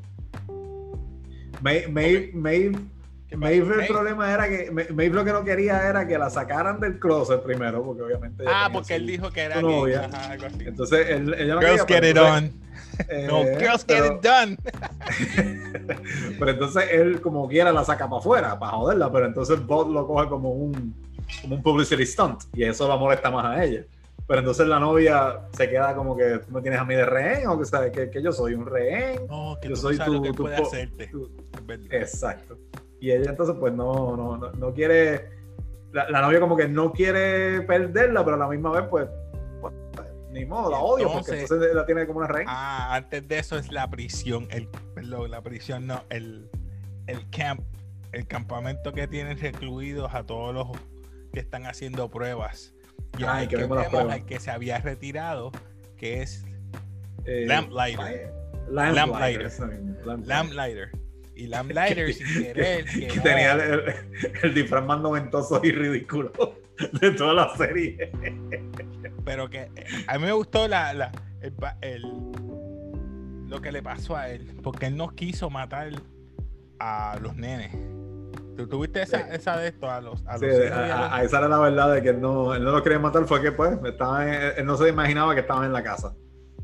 Maeve, 1.60 2.30
¿Qué 3.28 3.36
pasó? 3.36 3.36
Maeve 3.38 3.80
el 3.82 3.86
problema 3.86 4.32
era 4.32 4.48
que 4.48 4.70
Ma- 4.70 4.82
Maeve 4.94 5.14
lo 5.14 5.24
que 5.24 5.32
no 5.32 5.44
quería 5.44 5.88
era 5.88 6.06
que 6.06 6.18
la 6.18 6.30
sacaran 6.30 6.80
del 6.80 6.98
closet 6.98 7.42
primero, 7.42 7.82
porque 7.84 8.02
obviamente. 8.02 8.44
Ah, 8.46 8.70
porque 8.72 8.96
él 8.96 9.06
dijo 9.06 9.30
que 9.30 9.42
era 9.42 9.60
su 9.60 9.66
gay, 9.66 9.76
novia. 9.76 10.06
ajá, 10.06 10.30
algo 10.32 10.46
así. 10.46 10.64
Entonces 10.66 11.06
él, 11.10 11.34
ella 11.38 11.54
no 11.54 11.60
Girls 11.60 11.84
quería, 11.84 12.00
get 12.02 12.10
it 12.10 12.18
on. 12.18 12.50
eh, 13.08 13.26
No, 13.28 13.44
girls 13.58 13.84
pero, 13.84 14.04
get 14.04 14.14
it 14.16 14.22
done. 14.22 14.56
pero 16.38 16.50
entonces 16.50 16.84
él 16.90 17.20
como 17.20 17.48
quiera 17.48 17.72
la 17.72 17.84
saca 17.84 18.08
para 18.08 18.20
afuera, 18.20 18.58
para 18.58 18.72
joderla, 18.72 19.10
pero 19.12 19.26
entonces 19.26 19.64
Bot 19.64 19.88
lo 19.88 20.06
coge 20.06 20.28
como 20.28 20.50
un, 20.52 20.94
como 21.42 21.54
un 21.56 21.62
publicity 21.62 22.04
stunt 22.06 22.42
y 22.54 22.64
eso 22.64 22.88
la 22.88 22.96
molesta 22.96 23.30
más 23.30 23.44
a 23.44 23.64
ella. 23.64 23.84
Pero 24.30 24.38
entonces 24.42 24.68
la 24.68 24.78
novia 24.78 25.40
se 25.56 25.68
queda 25.68 25.92
como 25.96 26.16
que 26.16 26.38
tú 26.38 26.52
me 26.52 26.62
tienes 26.62 26.78
a 26.78 26.84
mí 26.84 26.94
de 26.94 27.04
rehén 27.04 27.48
o 27.48 27.58
que, 27.58 27.64
¿sabes? 27.64 27.90
que, 27.90 28.08
que 28.10 28.22
yo 28.22 28.30
soy 28.30 28.54
un 28.54 28.64
rehén. 28.64 29.26
No, 29.26 29.58
que 29.60 29.66
Yo 29.70 29.74
tú 29.74 29.80
soy 29.80 29.96
sabes 29.96 30.12
lo 30.12 30.18
tu- 30.18 30.22
que 30.22 30.32
tu 30.34 30.42
puede 30.44 30.54
hacerte. 30.54 31.06
tu-. 31.08 31.28
Exacto. 31.90 32.56
Y 33.00 33.10
ella 33.10 33.30
entonces 33.30 33.56
pues 33.58 33.72
no, 33.72 34.16
no, 34.16 34.36
no, 34.36 34.52
no 34.52 34.72
quiere, 34.72 35.30
la, 35.90 36.08
la 36.10 36.20
novia 36.20 36.38
como 36.38 36.56
que 36.56 36.68
no 36.68 36.92
quiere 36.92 37.62
perderla, 37.62 38.22
pero 38.24 38.36
a 38.36 38.38
la 38.38 38.46
misma 38.46 38.70
vez 38.70 38.84
pues, 38.88 39.08
pues, 39.60 39.74
ni 40.30 40.44
modo, 40.44 40.70
la 40.70 40.78
odio 40.78 41.10
porque 41.12 41.40
Entonces- 41.40 41.74
la 41.74 41.84
tiene 41.84 42.06
como 42.06 42.20
una 42.20 42.28
reina. 42.28 42.52
Ah, 42.54 42.94
antes 42.94 43.26
de 43.26 43.36
eso 43.36 43.58
es 43.58 43.72
la 43.72 43.90
prisión, 43.90 44.46
el, 44.52 44.68
perdón, 44.94 45.28
la 45.32 45.42
prisión 45.42 45.88
no, 45.88 46.04
el, 46.08 46.48
el 47.08 47.28
camp, 47.30 47.62
el 48.12 48.28
campamento 48.28 48.92
que 48.92 49.08
tienen 49.08 49.40
recluidos 49.40 50.14
a 50.14 50.22
todos 50.22 50.54
los 50.54 50.68
que 51.32 51.40
están 51.40 51.66
haciendo 51.66 52.08
pruebas. 52.10 52.74
Y 53.18 53.24
Ay, 53.26 53.48
que 53.48 53.56
vemos 53.56 53.86
pruebas. 53.88 54.14
al 54.14 54.24
que 54.26 54.40
se 54.40 54.50
había 54.50 54.78
retirado, 54.78 55.52
que 55.96 56.22
es 56.22 56.44
Eh, 57.26 57.44
Lamplighter. 57.46 57.98
Fire- 58.00 58.30
Lamplighter. 58.70 59.50
Lamplighter. 60.06 60.26
Lamplighter. 60.26 60.90
Y 61.36 61.46
Lamplighter 61.48 62.12
sin 62.14 62.42
querer. 62.42 62.84
que 62.84 63.20
tenía 63.20 63.52
el, 63.52 63.60
el, 63.60 63.82
el 64.42 64.54
disfraz 64.54 64.84
más 64.86 65.00
noventoso 65.00 65.60
y 65.62 65.72
ridículo 65.72 66.32
de 67.00 67.10
toda 67.12 67.34
la 67.34 67.56
serie. 67.56 68.10
Pero 69.24 69.50
que 69.50 69.68
a 70.06 70.18
mí 70.18 70.24
me 70.24 70.32
gustó 70.32 70.66
la, 70.68 70.92
la- 70.94 71.12
el, 71.42 71.52
el- 71.82 73.48
lo 73.48 73.60
que 73.60 73.72
le 73.72 73.82
pasó 73.82 74.16
a 74.16 74.28
él. 74.30 74.46
Porque 74.62 74.86
él 74.86 74.96
no 74.96 75.08
quiso 75.14 75.50
matar 75.50 75.90
a 76.78 77.18
los 77.20 77.36
nenes. 77.36 77.74
¿Tú 78.62 78.68
tuviste 78.68 79.02
esa, 79.02 79.18
Sí. 79.18 79.24
esa 79.32 79.56
de 79.58 79.68
esto? 79.68 79.90
A 79.90 80.00
los, 80.00 80.24
a 80.26 80.38
Sí, 80.38 80.46
los 80.46 80.54
y 80.58 80.62
a 80.68 80.76
a- 80.76 80.80
los- 80.86 80.90
a- 80.96 81.16
ahí 81.16 81.28
sale 81.28 81.48
la 81.48 81.58
verdad 81.58 81.94
de 81.94 82.02
que 82.02 82.08
él 82.10 82.20
no, 82.20 82.54
él 82.54 82.62
no 82.64 82.72
lo 82.72 82.82
quería 82.82 82.98
matar, 82.98 83.24
fue 83.26 83.40
que 83.42 83.52
pues 83.52 83.78
estaba 83.84 84.24
en- 84.26 84.58
él 84.58 84.66
no 84.66 84.76
se 84.76 84.88
imaginaba 84.88 85.34
que 85.34 85.40
estaban 85.40 85.64
en 85.64 85.72
la 85.72 85.82
casa. 85.82 86.14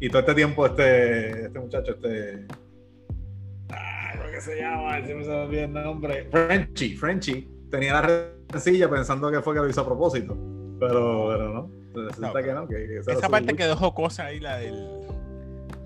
Y 0.00 0.08
todo 0.08 0.20
este 0.20 0.34
tiempo 0.34 0.66
este, 0.66 1.46
este 1.46 1.58
muchacho, 1.58 1.92
este... 1.92 2.46
Ah, 3.70 4.12
¿cómo 4.16 4.30
que 4.30 4.40
se 4.40 4.60
llama? 4.60 4.94
Siempre 5.04 5.24
se 5.24 5.30
me 5.30 5.42
olvida 5.42 5.62
el 5.64 5.72
nombre. 5.72 6.28
Frenchy, 6.30 6.96
Frenchy. 6.96 7.48
Tenía 7.70 7.94
la 8.00 8.28
rencilla 8.52 8.88
pensando 8.88 9.30
que 9.30 9.40
fue 9.40 9.54
que 9.54 9.60
lo 9.60 9.68
hizo 9.68 9.80
a 9.80 9.86
propósito. 9.86 10.36
Pero, 10.78 11.28
pero 11.30 11.48
no. 11.52 11.70
No, 12.18 12.32
que 12.34 12.52
no. 12.52 12.68
Que, 12.68 12.74
que 12.86 12.98
esa 12.98 13.10
era 13.12 13.20
Esa 13.20 13.28
parte 13.30 13.52
lucha. 13.52 13.64
que 13.64 13.68
dejó 13.68 13.94
ahí, 14.20 14.38
la 14.40 14.58
del. 14.58 15.06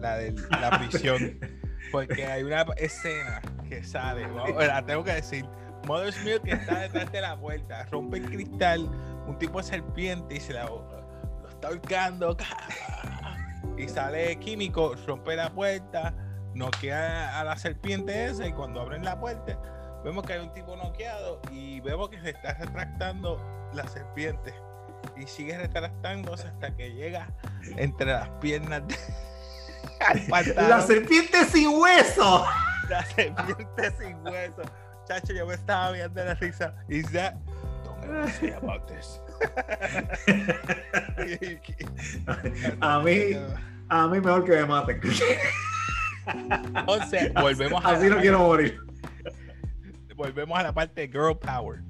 La 0.00 0.16
de 0.16 0.34
la 0.50 0.78
prisión. 0.78 1.38
Porque 1.92 2.24
hay 2.26 2.42
una 2.42 2.62
escena 2.76 3.40
que 3.68 3.82
sale, 3.84 4.26
vamos, 4.26 4.56
la 4.66 4.84
tengo 4.84 5.04
que 5.04 5.12
decir. 5.12 5.44
Mother's 5.86 6.22
Milk 6.24 6.46
está 6.46 6.80
detrás 6.80 7.10
de 7.10 7.20
la 7.20 7.36
puerta, 7.38 7.84
rompe 7.90 8.18
el 8.18 8.26
cristal, 8.26 8.88
un 9.26 9.38
tipo 9.38 9.58
de 9.58 9.64
serpiente 9.64 10.34
y 10.36 10.40
se 10.40 10.52
la, 10.52 10.64
lo 10.66 11.48
está 11.48 11.68
ahorcando. 11.68 12.36
Y 13.76 13.88
sale 13.88 14.36
químico, 14.38 14.94
rompe 15.06 15.36
la 15.36 15.50
puerta, 15.50 16.14
noquea 16.54 17.38
a 17.40 17.44
la 17.44 17.56
serpiente 17.56 18.26
esa 18.26 18.46
y 18.46 18.52
cuando 18.52 18.80
abren 18.80 19.04
la 19.04 19.18
puerta 19.18 19.56
vemos 20.04 20.24
que 20.24 20.32
hay 20.34 20.40
un 20.40 20.52
tipo 20.52 20.76
noqueado 20.76 21.40
y 21.52 21.80
vemos 21.80 22.08
que 22.10 22.20
se 22.20 22.30
está 22.30 22.54
retractando 22.54 23.38
la 23.74 23.86
serpiente 23.86 24.54
y 25.16 25.26
sigue 25.26 25.56
retractándose 25.58 26.48
hasta 26.48 26.74
que 26.74 26.92
llega 26.92 27.28
entre 27.76 28.06
las 28.12 28.28
piernas 28.40 28.82
de- 28.88 28.96
al 30.06 30.20
pantalón. 30.26 30.70
¡La 30.70 30.80
serpiente 30.82 31.44
sin 31.46 31.68
hueso! 31.68 32.46
La 32.88 33.04
serpiente 33.04 33.90
sin 33.98 34.16
hueso. 34.26 34.62
Chacho, 35.10 35.32
yo 35.32 35.44
me 35.44 35.54
estaba 35.54 35.90
viendo 35.90 36.24
la 36.24 36.34
risa. 36.34 36.72
Is 36.88 37.10
that? 37.10 37.34
Don't 37.82 38.04
about 38.62 38.86
this. 38.86 39.18
A 42.80 43.00
mí, 43.00 43.36
a 43.88 44.06
mí 44.06 44.20
mejor 44.20 44.44
que 44.44 44.52
me 44.52 44.66
maten. 44.66 45.00
Entonces, 46.76 47.34
volvemos 47.40 47.84
a, 47.84 47.88
Así 47.88 48.08
no 48.08 48.18
quiero 48.18 48.38
morir. 48.38 48.78
volvemos 50.14 50.56
a 50.56 50.62
la 50.62 50.72
parte 50.72 51.00
de 51.00 51.08
Girl 51.08 51.36
Power. 51.36 51.80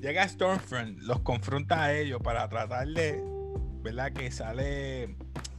Llega 0.00 0.28
Stormfront, 0.28 1.00
los 1.00 1.18
confronta 1.22 1.82
a 1.82 1.94
ellos 1.94 2.22
para 2.22 2.48
tratar 2.48 2.86
de, 2.86 3.20
¿verdad? 3.82 4.12
Que 4.12 4.30
sale 4.30 5.16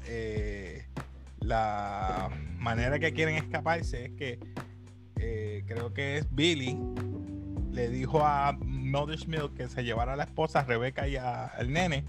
eh, 0.07 0.87
la 1.39 2.29
manera 2.59 2.97
que 2.97 3.11
quieren 3.11 3.35
escaparse 3.35 4.05
es 4.05 4.11
que 4.11 4.39
eh, 5.25 5.63
creo 5.67 5.93
que 5.93 6.17
es 6.17 6.27
Billy 6.35 6.77
le 7.71 7.87
dijo 7.89 8.23
a 8.25 8.51
Mother's 8.59 9.27
Milk 9.27 9.55
que 9.55 9.67
se 9.69 9.83
llevara 9.83 10.13
a 10.13 10.15
la 10.15 10.25
esposa 10.25 10.59
a 10.59 10.63
Rebeca 10.63 11.07
y 11.07 11.15
a- 11.15 11.45
al 11.45 11.71
nene 11.71 12.03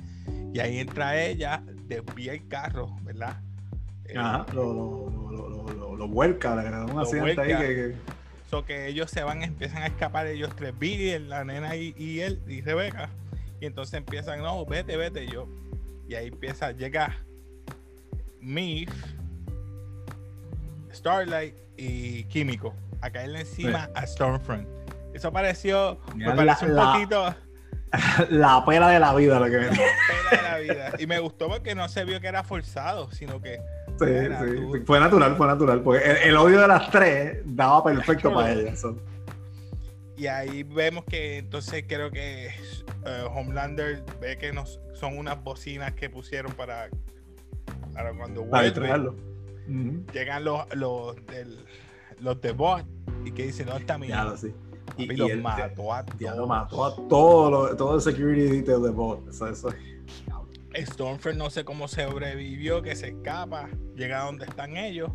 y 0.52 0.59
ahí 0.61 0.78
entra 0.78 1.21
ella, 1.23 1.62
desvía 1.87 2.33
el 2.35 2.47
carro, 2.49 2.97
¿verdad? 3.02 3.40
Eh, 4.06 4.14
Ajá, 4.18 4.47
lo, 4.52 4.64
lo, 4.75 5.11
lo, 5.11 5.30
lo, 5.30 5.49
lo, 5.49 5.73
lo, 5.75 5.97
lo 5.97 6.09
vuelca, 6.09 6.54
le 6.56 6.68
un 6.92 6.99
accidente 6.99 7.40
ahí 7.40 7.49
que, 7.49 7.75
que- 7.75 7.94
So 8.50 8.64
que 8.66 8.88
ellos 8.88 9.11
se 9.11 9.23
van, 9.23 9.42
empiezan 9.42 9.83
a 9.83 9.87
escapar 9.87 10.26
ellos 10.26 10.50
tres, 10.54 10.78
Billy, 10.78 11.18
la 11.18 11.44
nena 11.44 11.75
y, 11.76 11.94
y 11.97 12.21
él 12.21 12.40
y 12.47 12.61
Rebeca. 12.61 13.09
Y 13.61 13.66
entonces 13.66 13.94
empiezan, 13.94 14.40
no, 14.42 14.64
vete, 14.66 14.97
vete 14.97 15.26
yo. 15.26 15.49
Y 16.09 16.14
ahí 16.14 16.26
empieza, 16.28 16.73
llega 16.73 17.16
Miff, 18.40 18.90
Starlight 20.92 21.54
y 21.76 22.25
Químico 22.25 22.75
a 23.04 23.11
caerle 23.11 23.40
encima 23.40 23.90
a 23.94 24.06
Stormfront. 24.06 24.66
Eso 25.12 25.32
pareció, 25.32 25.99
me 26.14 26.25
la- 26.44 26.58
un 26.62 26.75
la- 26.75 26.92
poquito 26.92 27.34
la 28.30 28.64
pela 28.64 28.88
de 28.88 28.99
la 28.99 29.14
vida 29.14 29.38
lo 29.38 29.44
que 29.46 29.58
me 29.58 29.68
pena 29.68 29.82
de 30.30 30.42
la 30.42 30.58
vida. 30.58 30.90
Y 30.99 31.06
me 31.06 31.18
gustó 31.20 31.49
porque 31.49 31.75
no 31.75 31.88
se 31.88 32.04
vio 32.04 32.20
que 32.20 32.26
era 32.26 32.42
forzado, 32.42 33.11
sino 33.12 33.40
que 33.40 33.58
Sí, 33.99 34.06
sí, 34.06 34.56
tú- 34.56 34.82
fue 34.87 34.99
natural, 34.99 35.37
fue 35.37 35.46
natural. 35.46 35.80
Porque 35.82 36.04
el, 36.04 36.16
el 36.30 36.37
odio 36.37 36.61
de 36.61 36.66
las 36.68 36.90
tres 36.90 37.38
daba 37.44 37.84
perfecto 37.84 38.32
para 38.34 38.50
ella. 38.52 38.75
so. 38.75 38.99
Y 40.16 40.26
ahí 40.26 40.62
vemos 40.64 41.04
que 41.04 41.38
entonces 41.38 41.84
creo 41.88 42.11
que 42.11 42.46
eh, 42.46 43.25
Homelander 43.32 44.02
ve 44.20 44.37
que 44.38 44.52
nos, 44.52 44.80
son 44.94 45.16
unas 45.18 45.42
bocinas 45.42 45.92
que 45.94 46.08
pusieron 46.11 46.52
para, 46.52 46.88
para 47.92 48.12
cuando 48.12 48.40
Para 48.49 48.62
vuelve. 48.62 48.64
distraerlo. 48.64 49.11
Ujú. 49.68 50.04
Llegan 50.12 50.44
los, 50.44 50.62
los, 50.75 51.14
del, 51.26 51.64
los 52.21 52.40
de 52.40 52.52
bot 52.52 52.85
y 53.25 53.33
que 53.33 53.47
dicen, 53.47 53.66
¿dónde 53.66 53.80
está 53.83 53.99
mi 53.99 54.09
Ya 54.09 54.21
hijo?" 54.23 54.30
lo 54.30 54.37
sí. 54.37 54.54
Papi, 54.87 55.16
los 55.16 55.30
él- 55.30 55.42
mató 55.42 55.92
a 55.92 56.04
ya 56.18 56.30
lo 56.30 56.37
todos. 56.37 56.49
mató 56.49 56.85
a 56.85 56.97
todo, 57.09 57.94
el 57.97 58.00
security 58.00 58.42
detail 58.42 58.83
de 58.83 58.90
bot. 58.90 59.28
Eso, 59.28 59.49
eso. 59.49 59.68
Stormfront 60.76 61.38
no 61.38 61.50
sé 61.50 61.64
cómo 61.64 61.87
sobrevivió, 61.88 62.83
que 62.83 62.97
se 62.97 63.09
escapa, 63.09 63.68
llega 63.97 64.23
a 64.23 64.26
donde 64.26 64.44
están 64.44 64.76
ellos 64.76 65.11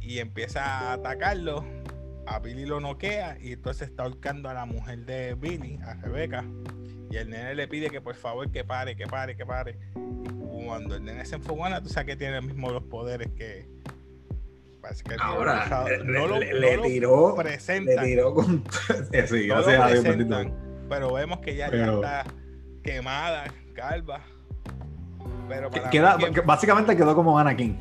y 0.00 0.18
empieza 0.18 0.62
a 0.64 0.92
atacarlo. 0.94 1.64
A 2.26 2.38
Billy 2.38 2.66
lo 2.66 2.78
noquea 2.78 3.36
y 3.40 3.52
entonces 3.52 3.88
está 3.88 4.04
ahorcando 4.04 4.48
a 4.48 4.54
la 4.54 4.64
mujer 4.64 5.04
de 5.06 5.34
Billy, 5.34 5.78
a 5.84 5.94
Rebeca. 5.94 6.44
Y 7.10 7.16
el 7.16 7.30
nene 7.30 7.54
le 7.54 7.66
pide 7.66 7.90
que 7.90 8.00
por 8.00 8.14
favor 8.14 8.50
que 8.50 8.62
pare, 8.62 8.94
que 8.94 9.06
pare, 9.06 9.36
que 9.36 9.44
pare. 9.44 9.76
Y 9.96 10.64
cuando 10.66 10.94
el 10.96 11.04
nene 11.04 11.24
se 11.24 11.34
enfogona, 11.34 11.82
tú 11.82 11.88
sabes 11.88 12.06
que 12.06 12.16
tiene 12.16 12.40
mismo 12.40 12.70
los 12.70 12.84
poderes 12.84 13.28
que. 13.32 13.66
Parece 14.82 15.04
que 15.04 15.14
Ahora, 15.20 15.86
no 16.04 16.26
le, 16.26 16.28
lo, 16.28 16.38
le- 16.38 16.52
no 16.76 16.82
le 16.82 16.88
tiró. 16.88 17.36
Le 17.36 17.42
presentan. 17.44 18.04
tiró 18.04 18.34
con. 18.34 18.64
Sí, 19.28 19.46
no 19.46 19.62
gracias 19.62 19.80
a 19.80 19.88
Dios, 19.88 20.46
pero 20.88 21.12
vemos 21.14 21.38
que 21.38 21.54
ya, 21.56 21.66
ya 21.66 21.70
Pero- 21.70 21.94
está 21.94 22.24
quemada, 22.82 23.44
calva. 23.74 24.20
Pero 25.48 25.70
para 25.70 25.88
Queda, 25.90 26.18
que- 26.18 26.40
básicamente 26.40 26.96
quedó 26.96 27.14
como 27.14 27.38
Anakin. 27.38 27.80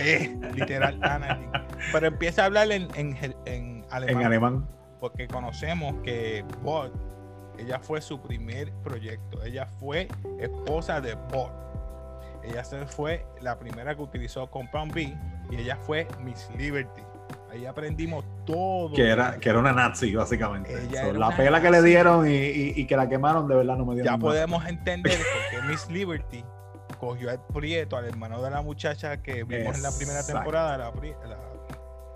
Eh, 0.00 0.36
literal 0.54 0.98
Anakin. 1.02 1.50
Pero 1.92 2.06
empieza 2.08 2.42
a 2.42 2.46
hablar 2.46 2.70
en, 2.72 2.88
en, 2.96 3.16
en 3.46 3.84
alemán, 3.90 4.20
En 4.20 4.26
alemán. 4.26 4.68
porque 5.00 5.26
conocemos 5.28 5.94
que 6.02 6.44
Bot, 6.62 6.92
ella 7.58 7.78
fue 7.78 8.00
su 8.02 8.20
primer 8.20 8.72
proyecto. 8.82 9.42
Ella 9.44 9.66
fue 9.66 10.08
esposa 10.40 11.00
de 11.00 11.14
Bot. 11.14 11.52
Ella 12.42 12.64
se 12.64 12.84
fue 12.86 13.24
la 13.40 13.58
primera 13.58 13.94
que 13.96 14.02
utilizó 14.02 14.50
Compound 14.50 14.92
B 14.92 15.16
y 15.50 15.56
ella 15.56 15.76
fue 15.76 16.06
Miss 16.22 16.48
Liberty. 16.56 17.02
Ahí 17.50 17.64
aprendimos 17.66 18.24
todo. 18.44 18.94
Que 18.94 19.08
era, 19.08 19.38
que 19.38 19.48
era 19.48 19.58
una 19.58 19.72
nazi, 19.72 20.14
básicamente. 20.14 20.76
So, 21.00 21.12
la 21.12 21.34
pela 21.36 21.60
que 21.60 21.70
le 21.70 21.82
dieron 21.82 22.26
y, 22.28 22.32
y- 22.34 22.72
y 22.76 22.86
que 22.86 22.96
la 22.96 23.08
quemaron, 23.08 23.48
de 23.48 23.54
verdad 23.56 23.76
no 23.76 23.86
me 23.86 23.94
dio 23.94 24.04
ya 24.04 24.18
podemos 24.18 24.64
entender 24.68 25.16
por 25.18 25.60
qué 25.60 25.66
Miss 25.66 25.88
Liberty 25.90 26.44
cogió 27.00 27.30
al 27.30 27.40
Prieto, 27.46 27.96
al 27.96 28.04
hermano 28.06 28.42
de 28.42 28.50
la 28.50 28.62
muchacha 28.62 29.22
que 29.22 29.44
vimos 29.44 29.76
en 29.76 29.82
la 29.82 29.90
primera 29.96 30.24
temporada, 30.24 30.76
la, 30.78 30.92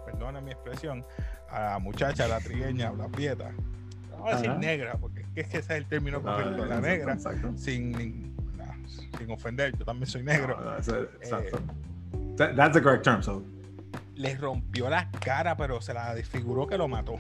perdona 0.05 0.41
mi 0.41 0.51
expresión, 0.51 1.05
a 1.51 1.61
la 1.61 1.79
muchacha, 1.79 2.27
la 2.29 2.39
trigueña, 2.41 2.93
la 2.93 3.09
prieta. 3.09 3.51
Vamos 4.13 4.33
a 4.33 4.37
decir 4.37 4.51
negra, 4.57 4.95
porque 5.01 5.21
es 5.21 5.29
que 5.29 5.41
ese 5.41 5.59
es 5.59 5.71
el 5.71 5.87
término 5.87 6.19
Ah, 6.19 6.37
correcto, 6.37 6.67
la 6.67 6.81
negra, 6.81 7.15
Exacto. 7.15 7.53
sin, 7.57 8.35
sin 9.19 9.31
ofender, 9.31 9.77
yo 9.79 9.85
también 9.85 10.07
soy 10.07 10.23
negro. 10.23 10.61
No, 10.61 10.77
eso- 10.77 11.03
exacto. 11.21 11.57
Eh, 11.59 11.61
That- 12.41 12.57
that's 12.57 12.73
the 12.75 12.81
correct 12.83 13.05
term. 13.05 13.23
So. 13.23 13.43
Le 14.17 14.35
rompió 14.37 14.89
la 14.89 15.11
cara, 15.11 15.57
pero 15.57 15.81
se 15.83 15.93
la 15.95 16.15
desfiguró 16.15 16.67
que 16.67 16.77
lo 16.79 16.89
mató 16.89 17.17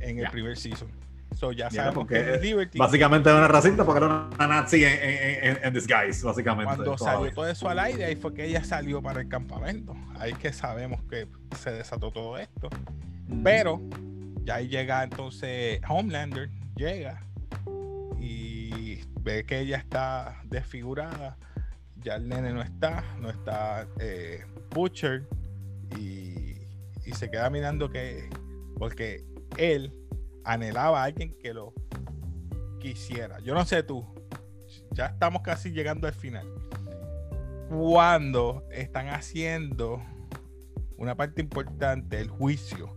en 0.00 0.18
el 0.20 0.30
primer 0.30 0.56
season. 0.56 0.88
So 1.36 1.52
ya 1.52 1.70
sabemos 1.70 1.94
porque 1.94 2.14
que 2.24 2.38
Liberty 2.38 2.78
Básicamente 2.78 3.28
era 3.28 3.38
una 3.38 3.48
racista 3.48 3.84
porque 3.84 4.04
era 4.04 4.28
una 4.34 4.46
nazi 4.46 4.82
en, 4.84 4.92
en, 4.92 5.44
en- 5.56 5.58
en 5.64 5.74
disguise, 5.74 6.24
básicamente. 6.24 6.74
Cuando 6.74 6.96
todavía. 6.96 7.18
salió 7.18 7.34
todo 7.34 7.48
eso 7.48 7.68
al 7.68 7.78
aire, 7.80 8.04
ahí 8.06 8.16
fue 8.16 8.32
que 8.32 8.44
ella 8.46 8.64
salió 8.64 9.02
para 9.02 9.20
el 9.20 9.28
campamento. 9.28 9.94
Ahí 10.18 10.32
que 10.34 10.52
sabemos 10.52 11.00
que 11.10 11.28
se 11.56 11.70
desató 11.72 12.10
todo 12.10 12.38
esto. 12.38 12.68
Ujú. 13.28 13.42
Pero 13.44 13.80
ya 14.44 14.56
ahí 14.56 14.68
llega 14.68 15.02
entonces 15.04 15.80
Homelander, 15.88 16.48
llega 16.76 17.22
y 18.18 19.00
ve 19.20 19.44
que 19.44 19.60
ella 19.60 19.76
está 19.76 20.40
desfigurada. 20.44 21.36
Ya 22.00 22.14
el 22.16 22.28
nene 22.28 22.52
no 22.52 22.62
está, 22.62 23.04
no 23.20 23.28
está 23.30 23.86
eh, 23.98 24.44
Butcher 24.70 25.28
y, 25.96 26.56
y 27.04 27.12
se 27.12 27.30
queda 27.30 27.50
mirando 27.50 27.90
que, 27.90 28.28
porque 28.78 29.24
él 29.56 29.92
anhelaba 30.44 31.02
a 31.02 31.04
alguien 31.04 31.34
que 31.40 31.52
lo 31.52 31.74
quisiera. 32.80 33.40
Yo 33.40 33.54
no 33.54 33.64
sé 33.64 33.82
tú, 33.82 34.06
ya 34.92 35.06
estamos 35.06 35.42
casi 35.42 35.70
llegando 35.70 36.06
al 36.06 36.14
final. 36.14 36.46
cuando 37.68 38.64
están 38.70 39.08
haciendo 39.08 40.02
una 40.96 41.16
parte 41.16 41.42
importante, 41.42 42.20
el 42.20 42.28
juicio, 42.28 42.96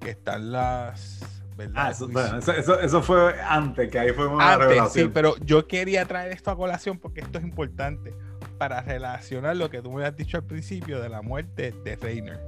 que 0.00 0.10
están 0.10 0.52
las... 0.52 1.37
¿verdad? 1.58 1.74
Ah, 1.76 1.90
eso, 1.90 2.08
bueno, 2.08 2.38
eso, 2.38 2.52
eso- 2.52 2.80
eso 2.80 3.02
fue 3.02 3.34
antes, 3.42 3.90
que 3.90 3.98
ahí 3.98 4.12
fue 4.12 4.28
una 4.28 4.52
Antes, 4.54 4.68
revelación. 4.68 5.06
sí, 5.06 5.10
pero 5.12 5.36
yo 5.44 5.66
quería 5.66 6.06
traer 6.06 6.32
esto 6.32 6.50
a 6.52 6.56
colación 6.56 6.98
porque 6.98 7.20
esto 7.20 7.38
es 7.38 7.44
importante 7.44 8.14
para 8.56 8.80
relacionar 8.80 9.56
lo 9.56 9.68
que 9.68 9.82
tú 9.82 9.92
me 9.92 10.04
has 10.06 10.16
dicho 10.16 10.36
al 10.38 10.44
principio 10.44 11.00
de 11.02 11.08
la 11.08 11.20
muerte 11.20 11.74
de 11.84 11.96
Reiner. 11.96 12.40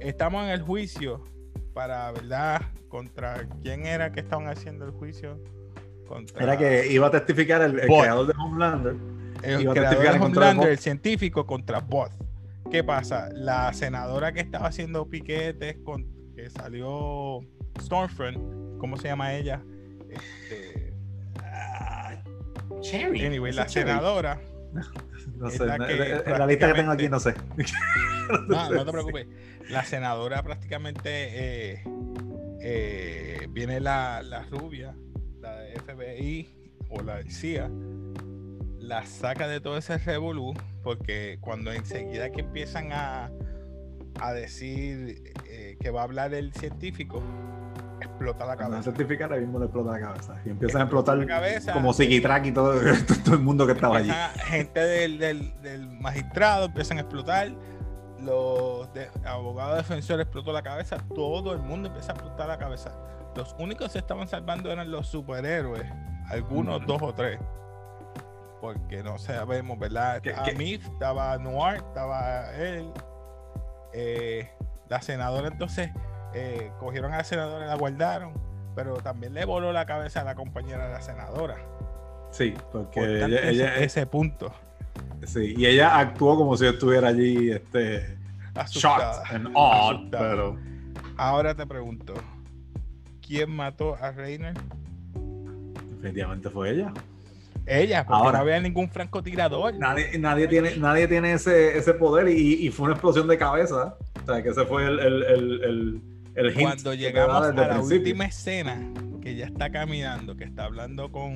Estamos 0.00 0.44
en 0.44 0.50
el 0.50 0.62
juicio 0.62 1.24
para, 1.74 2.12
¿verdad? 2.12 2.62
Contra 2.88 3.46
quién 3.62 3.86
era 3.86 4.12
que 4.12 4.20
estaban 4.20 4.46
haciendo 4.48 4.84
el 4.84 4.92
juicio. 4.92 5.38
Contra 6.06 6.42
Era 6.42 6.56
que 6.58 6.92
iba 6.92 7.06
a 7.06 7.10
testificar 7.10 7.62
el, 7.62 7.80
creador 7.80 8.26
de 8.26 8.34
Homelander. 8.38 8.96
el 9.42 9.62
iba 9.62 9.72
a 9.72 9.74
testificar 9.74 10.18
de 10.18 10.20
Homelander, 10.24 10.68
el 10.70 10.78
científico, 10.78 11.46
contra 11.46 11.80
Bot. 11.80 12.12
¿Qué 12.70 12.84
pasa? 12.84 13.28
La 13.32 13.72
senadora 13.72 14.32
que 14.32 14.40
estaba 14.40 14.66
haciendo 14.66 15.06
piquetes, 15.08 15.76
con, 15.84 16.06
que 16.34 16.48
salió 16.50 17.40
Stormfront, 17.80 18.78
¿cómo 18.78 18.96
se 18.96 19.08
llama 19.08 19.34
ella? 19.34 19.62
Este, 20.10 20.92
Ah, 21.42 22.22
Cherry. 22.80 23.24
anyway, 23.24 23.52
la 23.52 23.66
Cherry. 23.66 23.88
senadora 23.90 24.40
No 25.36 25.50
sé, 25.50 25.66
la 25.66 25.78
que 25.78 26.46
lista 26.48 26.68
que 26.68 26.74
tengo 26.74 26.92
aquí 26.92 27.08
no 27.08 27.20
sé. 27.20 27.34
No, 28.48 28.70
no 28.70 28.84
te 28.84 28.92
preocupes. 28.92 29.26
La 29.68 29.84
senadora 29.84 30.42
prácticamente 30.42 31.10
eh, 31.74 31.84
eh, 32.60 33.46
viene 33.50 33.80
la, 33.80 34.22
la 34.22 34.42
rubia, 34.44 34.94
la 35.40 35.56
de 35.58 35.74
FBI 35.80 36.48
o 36.88 37.02
la 37.02 37.22
CIA, 37.24 37.70
la 38.78 39.04
saca 39.06 39.48
de 39.48 39.60
todo 39.60 39.76
ese 39.76 39.98
revolú, 39.98 40.54
porque 40.82 41.38
cuando 41.40 41.72
enseguida 41.72 42.30
que 42.30 42.40
empiezan 42.40 42.92
a, 42.92 43.30
a 44.20 44.32
decir 44.32 45.22
eh, 45.48 45.76
que 45.80 45.90
va 45.90 46.00
a 46.00 46.04
hablar 46.04 46.32
el 46.34 46.52
científico, 46.54 47.22
explota 48.22 48.46
la 48.46 48.56
Cuando 48.56 48.74
cabeza. 48.76 48.90
certificar, 48.90 49.32
ahí 49.32 49.40
mismo 49.40 49.58
le 49.58 49.64
explota 49.66 49.90
la 49.92 50.00
cabeza. 50.00 50.34
Y 50.44 50.50
empiezan 50.50 50.80
a 50.80 50.84
explotar 50.84 51.16
la 51.18 51.26
cabeza. 51.26 51.72
como 51.72 51.92
Psiquitrack 51.92 52.46
y 52.46 52.52
todo, 52.54 52.74
todo 53.24 53.34
el 53.34 53.40
mundo 53.42 53.66
que 53.66 53.72
estaba 53.72 53.98
allí. 53.98 54.10
Gente 54.46 54.80
del, 54.80 55.18
del- 55.18 55.60
del 55.62 55.86
magistrado 56.00 56.66
empiezan 56.66 56.98
a 56.98 57.00
explotar, 57.02 57.50
los 58.20 58.92
de- 58.94 59.10
abogados 59.24 59.76
defensores 59.78 60.24
explotó 60.24 60.52
la 60.52 60.62
cabeza, 60.62 60.98
todo 61.14 61.52
el 61.52 61.58
mundo 61.60 61.88
empieza 61.88 62.12
a 62.12 62.14
explotar 62.14 62.48
la 62.48 62.58
cabeza. 62.58 62.92
Los 63.34 63.54
únicos 63.58 63.86
que 63.86 63.92
se 63.94 63.98
estaban 63.98 64.28
salvando 64.28 64.70
eran 64.70 64.90
los 64.90 65.06
superhéroes, 65.08 65.84
algunos 66.30 66.86
dos 66.86 67.00
o 67.02 67.12
tres. 67.14 67.38
Porque 68.60 69.02
no 69.02 69.18
sabemos, 69.18 69.76
¿verdad? 69.78 70.20
¿Qué- 70.20 70.34
qué? 70.44 70.54
Mif, 70.54 70.86
estaba 70.86 71.36
Noir, 71.38 71.76
estaba 71.78 72.52
él. 72.54 72.92
eh, 73.92 74.48
la 74.88 75.00
senadora 75.02 75.48
entonces 75.48 75.90
eh, 76.34 76.70
cogieron 76.78 77.12
a 77.12 77.18
la 77.18 77.24
senadora 77.24 77.64
y 77.64 77.68
la 77.68 77.76
guardaron, 77.76 78.32
pero 78.74 78.94
también 78.96 79.34
le 79.34 79.44
voló 79.44 79.72
la 79.72 79.86
cabeza 79.86 80.20
a 80.22 80.24
la 80.24 80.34
compañera 80.34 80.86
de 80.86 80.92
la 80.94 81.00
senadora. 81.02 81.56
Sí, 82.30 82.54
porque 82.72 83.00
ella, 83.24 83.48
ella- 83.48 83.76
ese, 83.76 84.06
punto. 84.06 84.52
sí, 85.26 85.54
y 85.56 85.66
ella 85.66 85.98
actuó 85.98 86.36
como 86.36 86.56
si 86.56 86.66
estuviera 86.66 87.08
allí, 87.08 87.50
este, 87.50 88.16
Asustada, 88.54 89.22
shocked 89.24 89.34
and 89.36 89.56
asustada. 89.56 90.30
pero 90.30 90.58
Ahora 91.18 91.54
te 91.54 91.66
pregunto, 91.66 92.14
¿quién 93.26 93.50
mató 93.54 93.96
a 94.00 94.10
Reiner? 94.12 94.54
definitivamente 95.96 96.50
fue 96.50 96.70
ella. 96.70 96.92
Ella, 97.64 98.04
porque 98.04 98.18
Ahora. 98.24 98.38
no 98.38 98.42
había 98.44 98.60
ningún 98.60 98.90
francotirador. 98.90 99.74
Nadie, 99.74 100.18
nadie 100.18 100.48
tiene, 100.48 100.76
nadie 100.78 101.06
tiene 101.06 101.34
ese, 101.34 101.78
ese 101.78 101.94
poder 101.94 102.28
y, 102.28 102.54
y 102.66 102.70
fue 102.70 102.86
una 102.86 102.94
explosión 102.94 103.28
de 103.28 103.38
cabeza. 103.38 103.94
O 104.20 104.26
sea, 104.26 104.42
que 104.42 104.48
ese 104.48 104.64
fue 104.66 104.84
el, 104.84 104.98
el, 104.98 105.22
el, 105.22 105.62
el, 105.64 106.02
el 106.34 106.54
Cuando 106.54 106.94
llegamos 106.94 107.42
a 107.46 107.52
la 107.52 107.68
principio. 107.70 107.98
última 107.98 108.24
escena, 108.24 108.92
que 109.20 109.34
ya 109.36 109.46
está 109.46 109.70
caminando, 109.70 110.36
que 110.36 110.44
está 110.44 110.64
hablando 110.64 111.10
con. 111.12 111.34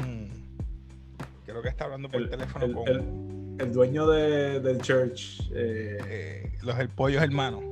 Creo 1.45 1.63
que 1.63 1.69
está 1.69 1.85
hablando 1.85 2.09
por 2.09 2.21
El- 2.23 2.31
teléfono 2.31 2.65
el- 2.65 2.73
con 2.75 2.89
el- 2.89 3.61
El 3.61 3.73
dueño 3.73 4.07
de, 4.09 4.61
del 4.61 4.81
church. 4.83 5.41
eh, 5.55 5.99
eh, 6.09 6.53
los 6.63 6.79
el 6.79 6.89
pollos 6.91 7.23
hermanos. 7.23 7.63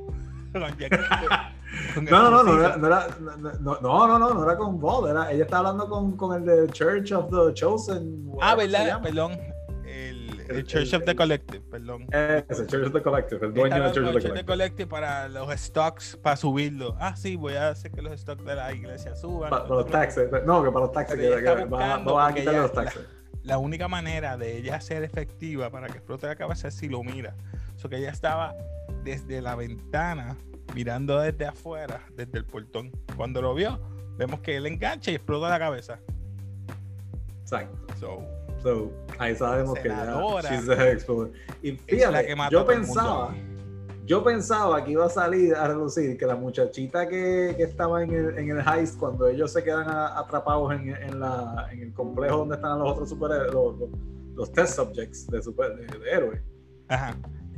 No, 2.09 2.29
no, 2.31 2.31
no, 2.31 2.43
no 2.43 2.59
era, 2.59 2.77
no, 2.77 2.87
era, 2.87 3.07
no, 3.59 3.79
no, 3.81 4.07
no, 4.17 4.33
no, 4.33 4.43
era 4.45 4.55
con 4.55 4.79
Bob, 4.79 5.07
era, 5.09 5.29
ella 5.31 5.43
estaba 5.43 5.69
hablando 5.69 5.89
con, 5.89 6.15
con 6.15 6.33
el 6.37 6.45
de 6.45 6.71
Church 6.71 7.11
of 7.11 7.29
the 7.29 7.53
Chosen. 7.53 8.31
Ah, 8.41 8.55
¿verdad? 8.55 9.01
Perdón. 9.01 9.33
El, 10.45 10.51
el 10.51 10.57
El- 10.59 10.65
Church 10.67 10.93
el- 10.93 10.99
of 10.99 11.05
the 11.05 11.15
Collective, 11.15 11.59
perdón. 11.69 12.07
Ese, 12.11 12.67
Church 12.67 12.87
of 12.87 12.93
the 12.93 13.01
Collective, 13.01 13.45
el 13.45 13.53
dueño 13.53 13.75
Está 13.75 13.87
de 13.87 13.93
Church 13.93 13.97
of 13.97 14.13
the 14.13 14.19
Collective. 14.19 14.33
the 14.39 14.45
Collective 14.45 14.87
para 14.89 15.27
los 15.29 15.51
stocks, 15.59 16.17
para 16.21 16.35
subirlo. 16.35 16.95
Ah, 16.99 17.15
sí, 17.15 17.35
voy 17.35 17.53
a 17.55 17.69
hacer 17.69 17.91
que 17.91 18.01
los 18.01 18.19
stocks 18.19 18.43
de 18.45 18.55
la 18.55 18.73
iglesia 18.73 19.15
suban. 19.15 19.49
Pa- 19.49 19.63
para 19.63 19.75
los 19.75 19.87
taxes, 19.89 20.29
no, 20.45 20.63
que 20.63 20.71
para 20.71 20.85
los 20.85 20.91
taxes, 20.91 21.15
que, 21.17 21.43
que 21.43 21.65
va, 21.65 21.97
va 21.97 22.27
a 22.27 22.31
ella- 22.37 22.51
los 22.53 22.73
taxes. 22.73 23.05
la 23.43 23.57
única 23.57 23.87
manera 23.87 24.37
de 24.37 24.57
ella 24.57 24.79
ser 24.81 25.03
efectiva 25.03 25.69
para 25.69 25.87
que 25.87 25.97
explote 25.97 26.27
la 26.27 26.35
cabeza 26.35 26.67
es 26.69 26.73
si 26.75 26.87
lo 26.89 27.03
mira. 27.03 27.35
So 27.77 27.89
que 27.89 27.97
ella 27.97 28.09
estaba 28.09 28.55
desde 29.03 29.41
la 29.41 29.55
ventana, 29.55 30.35
mirando 30.73 31.19
desde 31.19 31.45
afuera, 31.45 32.01
desde 32.15 32.37
el 32.39 32.45
portón. 32.45 32.91
Cuando 33.17 33.41
lo 33.41 33.53
vio, 33.53 33.79
vemos 34.17 34.39
que 34.39 34.55
él 34.57 34.65
engancha 34.65 35.11
y 35.11 35.15
explota 35.15 35.49
la 35.49 35.59
cabeza. 35.59 35.99
Exacto. 37.41 37.77
So, 37.99 38.23
So, 38.65 38.91
ahí 39.19 39.35
sabemos 39.35 39.77
que 39.77 39.89
ya 39.89 40.41
she's 40.41 40.65
the. 40.65 41.31
Y 41.61 41.73
fíjate, 41.73 42.35
yo 42.49 42.65
pensaba, 42.65 43.35
yo 44.07 44.23
pensaba 44.23 44.83
que 44.83 44.91
iba 44.93 45.05
a 45.05 45.09
salir 45.09 45.53
a 45.53 45.67
relucir 45.67 46.17
que 46.17 46.25
la 46.25 46.35
muchachita 46.35 47.07
que, 47.07 47.53
que 47.55 47.61
estaba 47.61 48.01
en 48.01 48.11
el, 48.11 48.37
en 48.39 48.49
el 48.57 48.63
heist 48.67 48.97
cuando 48.97 49.27
ellos 49.27 49.53
se 49.53 49.63
quedan 49.63 49.87
a- 49.87 50.17
atrapados 50.19 50.73
en, 50.73 50.95
en 50.95 51.19
la, 51.19 51.67
en 51.71 51.79
el 51.83 51.93
complejo 51.93 52.37
donde 52.37 52.55
están 52.55 52.79
los 52.79 52.91
otros 52.91 53.07
superhéroes, 53.09 53.53
los, 53.53 53.77
los, 53.79 53.89
los 54.35 54.51
test 54.51 54.77
subjects 54.77 55.27
de, 55.27 55.43
super, 55.43 55.75
de, 55.75 55.85
de 55.99 56.09
héroes. 56.11 56.41
Ajá. 56.87 57.15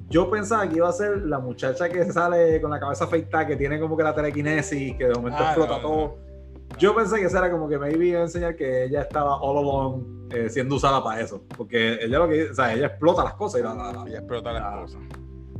Yo 0.09 0.29
pensaba 0.29 0.67
que 0.67 0.75
iba 0.75 0.89
a 0.89 0.93
ser 0.93 1.21
la 1.23 1.39
muchacha 1.39 1.87
que 1.87 2.03
sale 2.11 2.59
con 2.61 2.69
la 2.71 2.81
cabeza 2.81 3.05
afeitada, 3.05 3.47
que 3.47 3.55
tiene 3.55 3.79
como 3.79 3.95
que 3.95 4.03
la 4.03 4.13
telequinesis, 4.13 4.95
que 4.97 5.05
de 5.07 5.13
momento 5.15 5.39
Ah, 5.41 5.45
explota 5.53 5.77
no, 5.77 5.81
no, 5.81 5.87
todo. 5.87 6.17
Yo 6.79 6.95
pensé 6.95 7.15
que 7.17 7.25
era 7.25 7.49
como 7.49 7.67
que 7.67 7.77
maybe 7.79 8.07
iba 8.07 8.19
a 8.19 8.23
enseñar 8.23 8.55
que 8.55 8.83
ella 8.85 9.01
estaba 9.01 9.37
all 9.41 9.57
along 9.57 10.27
eh, 10.31 10.49
siendo 10.49 10.75
usada 10.75 11.03
para 11.03 11.21
eso. 11.21 11.43
Porque 11.57 11.93
ella 12.03 12.19
lo 12.19 12.27
que 12.27 12.49
o 12.51 12.53
sea, 12.53 12.73
ella 12.73 12.87
explota 12.87 13.23
las 13.23 13.33
cosas 13.33 13.61
y, 13.61 13.63
la- 13.63 13.73
la- 13.73 13.91
la- 13.93 14.05
Ella 14.07 14.17
explota 14.19 14.51
las 14.51 14.63
Ah, 14.63 14.79
cosas. 14.81 15.01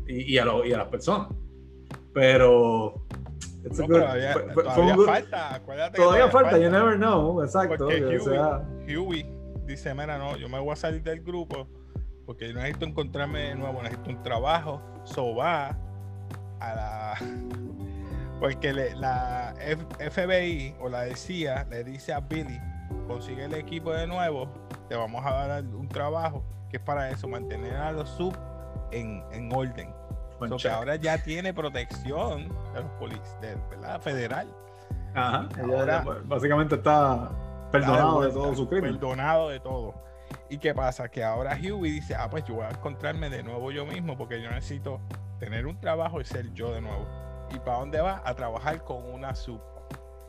y, 0.08 0.34
y 0.34 0.38
a, 0.38 0.46
lo- 0.46 0.65
y 0.65 0.74
a 0.74 0.78
las 0.78 0.88
personas. 0.89 1.30
Pero. 2.13 3.04
No, 3.63 3.86
good- 3.88 3.88
todavía, 4.00 4.34
fue- 4.34 4.43
fue- 4.43 4.54
fue 4.54 4.63
todavía 4.63 4.91
un 4.91 4.98
good- 4.98 5.06
falta, 5.06 5.56
acuérdate 5.56 5.98
todavía 5.98 6.28
falta, 6.30 6.58
you 6.58 6.70
never 6.70 6.96
know. 6.96 7.43
Exacto. 7.43 7.86
Porque 7.86 8.00
que 8.00 8.06
Huey, 8.06 8.20
sea- 8.20 8.62
Huey 8.88 9.26
dice, 9.65 9.93
mira, 9.93 10.17
no, 10.17 10.38
yo 10.38 10.48
me 10.50 10.60
voy 10.60 10.72
a 10.72 10.76
salir 10.76 11.04
del 11.04 11.22
grupo 11.22 11.67
porque 12.26 12.48
yo 12.48 12.54
necesito 12.54 12.86
encontrarme 12.86 13.39
de 13.50 13.56
nuevo, 13.56 13.82
necesito 13.82 14.10
un 14.10 14.22
trabajo. 14.24 14.82
So 15.04 15.36
va 15.36 15.78
a 16.60 16.76
la... 16.76 17.13
Porque 18.39 18.71
le- 18.73 18.95
la 18.95 19.54
F- 19.60 20.10
FBI 20.12 20.76
o 20.80 20.89
la 20.89 21.06
CIA 21.15 21.65
le 21.69 21.84
dice 21.84 22.13
a 22.13 22.19
Billy, 22.19 22.60
consigue 23.08 23.45
el 23.45 23.54
equipo 23.54 23.91
de 23.93 24.06
nuevo, 24.08 24.47
te 24.89 24.95
vamos 24.95 25.26
a 25.26 25.47
dar 25.47 25.63
un 25.63 25.88
trabajo 25.88 26.43
que 26.69 26.78
es 26.78 26.84
para 26.84 27.10
eso, 27.10 27.28
mantener 27.28 27.76
a 27.78 27.91
los 27.91 28.10
sub 28.10 28.36
en, 28.91 29.23
en 29.32 29.52
orden. 29.54 29.93
So 30.39 30.58
que 30.58 30.69
ahora 30.69 30.95
ya 30.97 31.17
tiene 31.17 31.52
protección 31.54 32.50
de 32.73 32.82
los 32.82 32.91
policías, 33.00 33.58
¿verdad? 33.71 34.00
Federal. 34.02 34.47
Ajá, 35.15 35.47
ahora- 35.63 36.02
ella 36.04 36.21
básicamente 36.26 36.76
está 36.76 37.32
perdonado 37.71 38.08
de 38.21 38.28
vuelta, 38.28 38.34
todo 38.36 38.56
su 38.56 38.67
crimen. 38.69 38.91
Perdonado 39.00 39.50
de 39.50 39.60
todo. 39.60 39.95
¿Y 40.50 40.60
qué 40.60 40.76
pasa? 40.76 41.10
Que 41.10 41.23
ahora 41.23 41.58
Huey 41.60 41.91
dice, 41.91 42.13
ah, 42.15 42.30
pues 42.30 42.43
yo 42.43 42.56
voy 42.56 42.65
a 42.65 42.69
encontrarme 42.69 43.30
de 43.30 43.41
nuevo 43.41 43.71
yo 43.71 43.86
mismo 43.86 44.15
porque 44.17 44.41
yo 44.41 44.50
necesito 44.52 45.00
tener 45.39 45.65
un 45.65 45.80
trabajo 45.80 46.21
y 46.21 46.26
ser 46.26 46.54
yo 46.54 46.71
de 46.71 46.82
nuevo. 46.82 47.08
¿Y 47.54 47.60
para 47.60 47.80
dónde 47.80 48.02
va? 48.02 48.22
A 48.26 48.34
trabajar 48.36 48.84
con 48.84 49.04
una 49.06 49.34
sub, 49.36 49.60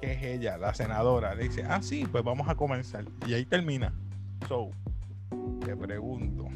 que 0.01 0.13
es 0.13 0.23
ella, 0.23 0.57
la 0.59 0.73
senadora. 0.75 1.35
Le 1.35 1.45
dice, 1.45 1.65
ah, 1.69 1.83
sí, 1.83 2.07
pues 2.11 2.23
vamos 2.25 2.49
a 2.49 2.55
comenzar. 2.55 3.05
Y 3.27 3.35
ahí 3.35 3.45
termina. 3.45 3.93
So, 4.49 4.71
te 5.65 5.77
pregunto, 5.77 6.47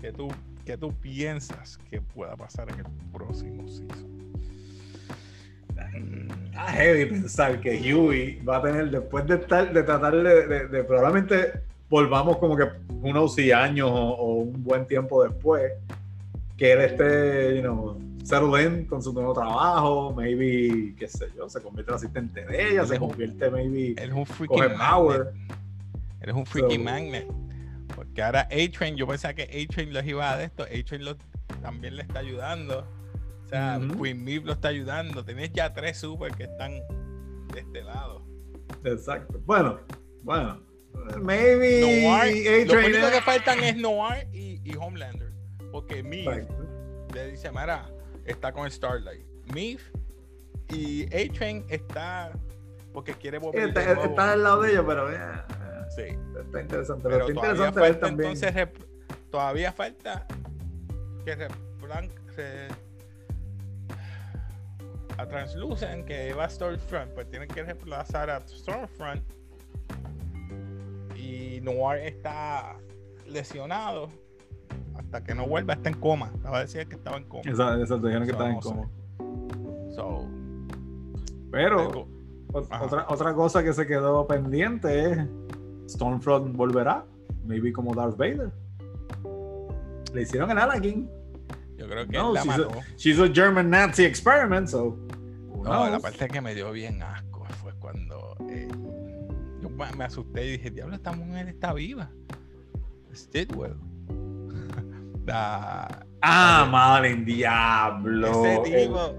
¿qué 0.00 0.12
tú, 0.12 0.28
qué 0.64 0.76
tú 0.76 0.92
piensas 0.92 1.78
que 1.90 2.00
pueda 2.00 2.36
pasar 2.36 2.68
en 2.70 2.80
el 2.80 2.86
próximo 3.12 3.66
season? 3.68 4.16
Ah, 6.56 6.72
heavy 6.72 7.06
pensar 7.06 7.60
que 7.60 7.78
Huey 7.94 8.40
va 8.42 8.56
a 8.56 8.62
tener, 8.62 8.90
después 8.90 9.26
de, 9.26 9.34
estar, 9.36 9.72
de 9.72 9.82
tratar 9.82 10.14
de, 10.16 10.46
de- 10.48 10.68
de 10.68 10.84
probablemente 10.84 11.60
volvamos 11.88 12.38
como 12.38 12.56
que 12.56 12.64
unos 13.02 13.34
sí 13.34 13.52
años 13.52 13.90
o, 13.90 13.94
o 14.14 14.34
un 14.36 14.64
buen 14.64 14.86
tiempo 14.86 15.22
después, 15.22 15.72
que 16.56 16.72
él 16.72 16.80
esté, 16.80 17.56
you 17.56 17.62
know, 17.62 17.98
settle 18.26 18.60
in 18.62 18.86
con 18.86 19.00
su 19.02 19.12
nuevo 19.12 19.32
trabajo, 19.32 20.12
maybe, 20.14 20.94
qué 20.98 21.06
sé 21.08 21.26
yo, 21.36 21.48
se 21.48 21.62
convierte 21.62 21.92
en 21.92 21.96
asistente 21.96 22.44
de 22.44 22.70
ella, 22.70 22.80
Él 22.82 22.88
se 22.88 22.94
un- 22.98 23.08
convierte 23.08 23.50
maybe, 23.50 23.94
Él 24.02 24.08
es 24.10 24.12
un 24.14 24.26
freaking 24.26 24.76
power. 24.76 25.32
Él 26.20 26.28
es 26.30 26.34
un 26.34 26.44
freaking 26.46 26.78
So- 26.80 26.84
magnet. 26.84 27.26
Porque 27.94 28.12
Que 28.14 28.22
ahora 28.22 28.48
A-Train, 28.50 28.96
yo 28.96 29.06
pensaba 29.06 29.32
que 29.34 29.42
A-Train 29.44 29.92
los 29.92 30.04
iba 30.04 30.30
a 30.32 30.36
de 30.36 30.44
esto, 30.44 30.64
A-Train 30.64 31.16
también 31.62 31.96
le 31.96 32.02
está 32.02 32.18
ayudando. 32.18 32.80
O 33.44 33.48
sea. 33.48 33.78
Queen 34.02 34.24
Meep 34.24 34.44
lo 34.44 34.52
está 34.54 34.68
ayudando. 34.68 35.24
Tienes 35.24 35.52
ya 35.52 35.72
tres 35.72 35.98
super 35.98 36.32
que 36.34 36.44
están 36.44 36.72
de 37.52 37.60
este 37.60 37.82
lado. 37.84 38.26
Exacto. 38.84 39.40
Bueno, 39.46 39.78
bueno. 40.22 40.60
Maybe 41.22 41.80
Noir, 41.80 42.66
lo 42.66 42.78
único 42.86 43.10
que 43.12 43.20
faltan 43.22 43.62
es 43.62 43.76
Noir 43.76 44.26
y, 44.32 44.60
y 44.64 44.74
Homelander. 44.76 45.32
Porque 45.70 46.02
Meep 46.02 46.48
le 47.14 47.30
dice, 47.30 47.52
Mara, 47.52 47.88
está 48.26 48.52
con 48.52 48.70
Starlight. 48.70 49.24
Meep 49.54 49.80
y 50.70 51.04
A-Train 51.06 51.64
está 51.68 52.32
porque 52.92 53.14
quiere 53.14 53.38
volver 53.38 53.68
Está, 53.68 53.92
está 54.04 54.32
al 54.32 54.42
lado 54.42 54.62
de 54.62 54.72
ellos, 54.72 54.84
pero 54.86 55.10
eh, 55.12 55.18
Sí. 55.94 56.02
eh, 56.02 56.18
está 56.44 56.60
interesante. 56.62 57.02
Pero, 57.08 57.26
Pero 57.26 57.28
está 57.28 57.34
todavía 57.34 57.68
interesante 57.68 57.80
falta 57.80 58.00
también. 58.06 58.30
entonces 58.32 58.54
rep- 58.54 59.30
todavía 59.30 59.72
falta 59.72 60.26
que 61.24 61.36
replan- 61.38 62.10
re- 62.36 62.68
a 65.18 65.26
Translucent 65.26 66.04
que 66.06 66.32
va 66.34 66.44
a 66.44 66.50
Stormfront, 66.50 67.12
pues 67.14 67.30
tienen 67.30 67.48
que 67.48 67.62
reemplazar 67.62 68.28
a 68.30 68.46
Stormfront 68.46 69.22
y 71.16 71.60
Noir 71.62 72.00
está 72.00 72.76
lesionado 73.26 74.10
hasta 74.98 75.22
que 75.24 75.34
no 75.34 75.46
vuelva, 75.46 75.74
está 75.74 75.88
en 75.88 75.96
coma. 76.00 76.30
Estaba 76.34 76.58
a 76.58 76.60
decir 76.62 76.86
que 76.88 76.96
estaba 76.96 77.16
en 77.16 77.24
coma. 77.24 77.42
Exacto, 77.46 77.80
exacto, 77.80 78.06
dijeron 78.06 78.26
que 78.26 78.32
So, 78.32 78.38
estaba 78.38 78.50
en 78.50 78.56
no 78.56 78.62
sé. 78.62 78.68
coma. 78.68 78.88
So, 79.94 80.28
Pero 81.50 82.08
otra, 82.52 83.06
otra 83.08 83.34
cosa 83.34 83.62
que 83.62 83.72
se 83.72 83.86
quedó 83.86 84.26
pendiente 84.26 85.12
es 85.12 85.18
Stormfront 85.88 86.54
volverá, 86.56 87.04
maybe 87.44 87.72
como 87.72 87.94
Darth 87.94 88.16
Vader. 88.16 88.50
Le 90.12 90.22
hicieron 90.22 90.50
el 90.50 90.58
Anakin. 90.58 91.08
yo 91.78 91.86
creo 91.88 92.06
que 92.06 92.12
No, 92.16 92.28
él 92.28 92.34
la 92.34 92.40
she's, 92.42 92.46
mató. 92.58 92.70
a, 92.70 92.82
she's 92.96 93.18
a 93.20 93.28
German 93.32 93.70
Nazi 93.70 94.04
experiment, 94.04 94.68
so. 94.68 94.96
No, 95.62 95.88
la 95.90 95.98
parte 95.98 96.28
que 96.28 96.40
me 96.40 96.54
dio 96.54 96.70
bien 96.72 97.02
asco 97.02 97.44
fue 97.62 97.72
cuando 97.80 98.36
eh, 98.48 98.68
yo 99.60 99.68
me 99.68 99.90
me 99.96 100.04
asusté 100.04 100.46
y 100.46 100.50
dije, 100.52 100.70
diablo, 100.70 100.94
esta 100.94 101.10
mujer 101.12 101.48
está 101.48 101.72
viva. 101.72 102.08
Stidwell. 103.12 103.74
La- 105.26 105.88
Ah, 106.22 106.66
Madeline, 106.70 107.24
diablo. 107.24 108.28
ese 108.44 108.54
El- 108.56 108.88
tipo. 108.88 109.14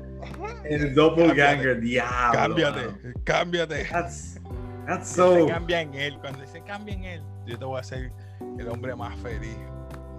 El, 0.64 0.96
doppelganger, 0.96 1.80
diablo. 1.80 2.34
Cámbiate, 2.40 2.86
mano. 2.86 2.98
cámbiate. 3.24 3.84
That's, 3.86 4.40
that's 4.86 5.10
Se 5.10 5.46
cambia 5.48 5.82
en 5.82 5.94
él. 5.94 6.18
Cuando 6.20 6.46
se 6.48 6.62
cambia 6.64 6.94
en 6.96 7.04
él, 7.04 7.24
yo 7.46 7.58
te 7.58 7.64
voy 7.66 7.78
a 7.78 7.82
hacer 7.82 8.12
el 8.58 8.68
hombre 8.68 8.96
más 8.96 9.18
feliz. 9.20 9.56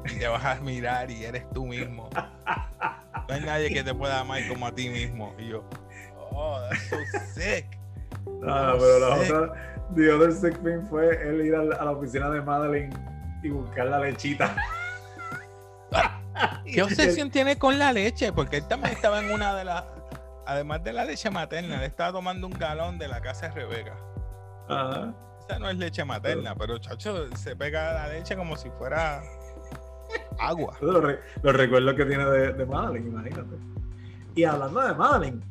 Y 0.06 0.18
te 0.20 0.28
vas 0.28 0.44
a 0.44 0.60
mirar 0.62 1.10
y 1.10 1.24
eres 1.24 1.44
tú 1.52 1.66
mismo. 1.66 2.08
No 3.28 3.34
hay 3.34 3.40
nadie 3.42 3.68
que 3.70 3.82
te 3.82 3.92
pueda 3.92 4.20
amar 4.20 4.40
como 4.48 4.66
a 4.66 4.74
ti 4.74 4.88
mismo. 4.88 5.34
Y 5.38 5.48
yo, 5.48 5.64
oh, 6.30 6.58
that's 6.70 6.88
so 6.88 6.96
sick. 7.34 7.66
No, 8.24 8.72
no, 8.72 8.78
pero 8.78 8.98
la 9.00 9.14
otra, 9.16 9.86
the 9.96 10.10
other 10.12 10.32
sick 10.32 10.54
thing 10.62 10.86
fue 10.88 11.08
él 11.28 11.44
ir 11.44 11.54
a 11.54 11.64
la, 11.64 11.76
a 11.76 11.84
la 11.86 11.90
oficina 11.90 12.30
de 12.30 12.40
Madeline 12.40 12.90
y 13.42 13.50
buscar 13.50 13.86
la 13.86 13.98
lechita. 14.00 14.54
¿Qué 16.72 16.82
obsesión 16.84 17.30
tiene 17.30 17.58
con 17.58 17.78
la 17.78 17.92
leche? 17.92 18.32
Porque 18.32 18.58
él 18.58 18.68
también 18.68 18.92
estaba 18.94 19.20
en 19.20 19.30
una 19.32 19.54
de 19.54 19.64
las. 19.64 19.84
Además 20.46 20.82
de 20.82 20.92
la 20.94 21.04
leche 21.04 21.30
materna, 21.30 21.76
él 21.76 21.82
estaba 21.82 22.12
tomando 22.12 22.46
un 22.46 22.52
galón 22.54 22.98
de 22.98 23.06
la 23.08 23.20
casa 23.20 23.48
de 23.48 23.54
Rebeca. 23.54 23.96
Ajá. 24.68 25.14
Esa 25.40 25.58
no 25.58 25.68
es 25.70 25.76
leche 25.78 26.04
materna, 26.04 26.54
pero 26.54 26.78
chacho, 26.78 27.34
se 27.36 27.54
pega 27.56 27.92
la 27.94 28.08
leche 28.08 28.34
como 28.36 28.56
si 28.56 28.70
fuera 28.70 29.22
agua. 30.38 30.76
Los, 30.80 31.02
re- 31.02 31.20
los 31.42 31.54
recuerdos 31.54 31.94
que 31.94 32.04
tiene 32.04 32.24
de, 32.24 32.52
de 32.52 32.66
Madeline, 32.66 33.08
imagínate. 33.08 33.56
Y 34.34 34.44
hablando 34.44 34.80
de 34.80 34.94
Madeline, 34.94 35.42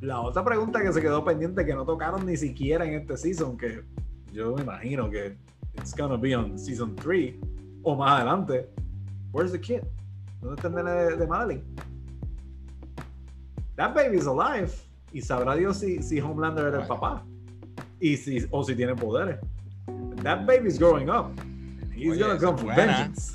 la 0.00 0.20
otra 0.20 0.44
pregunta 0.44 0.82
que 0.82 0.92
se 0.92 1.00
quedó 1.00 1.24
pendiente 1.24 1.64
que 1.64 1.74
no 1.74 1.84
tocaron 1.84 2.26
ni 2.26 2.36
siquiera 2.36 2.84
en 2.84 2.94
este 2.94 3.16
season, 3.16 3.56
que 3.56 3.82
yo 4.32 4.54
me 4.54 4.62
imagino 4.62 5.08
que 5.10 5.36
it's 5.74 5.94
gonna 5.96 6.16
be 6.16 6.36
on 6.36 6.58
season 6.58 6.94
3 6.96 7.34
o 7.82 7.96
más 7.96 8.12
adelante. 8.20 8.68
Where's 9.32 9.52
the 9.52 9.60
kid? 9.60 9.82
¿Dónde 10.44 10.56
está 10.56 10.68
el 10.68 10.74
nene 10.74 10.90
de, 10.90 11.16
de 11.16 11.26
Madeline? 11.26 11.64
That 13.76 13.94
baby's 13.94 14.26
alive. 14.26 14.70
Y 15.12 15.22
sabrá 15.22 15.54
Dios 15.56 15.78
si, 15.78 16.02
si 16.02 16.20
Homelander 16.20 16.66
era 16.66 16.82
el 16.82 16.86
papá. 16.86 17.24
Y 17.98 18.16
si, 18.18 18.46
o 18.50 18.62
si 18.62 18.74
tiene 18.76 18.94
poderes. 18.94 19.38
That 20.22 20.44
baby's 20.46 20.78
growing 20.78 21.08
up. 21.08 21.30
He's 21.94 22.10
Oye, 22.12 22.20
gonna 22.20 22.38
come 22.38 22.58
for 22.58 22.74
vengeance. 22.74 23.32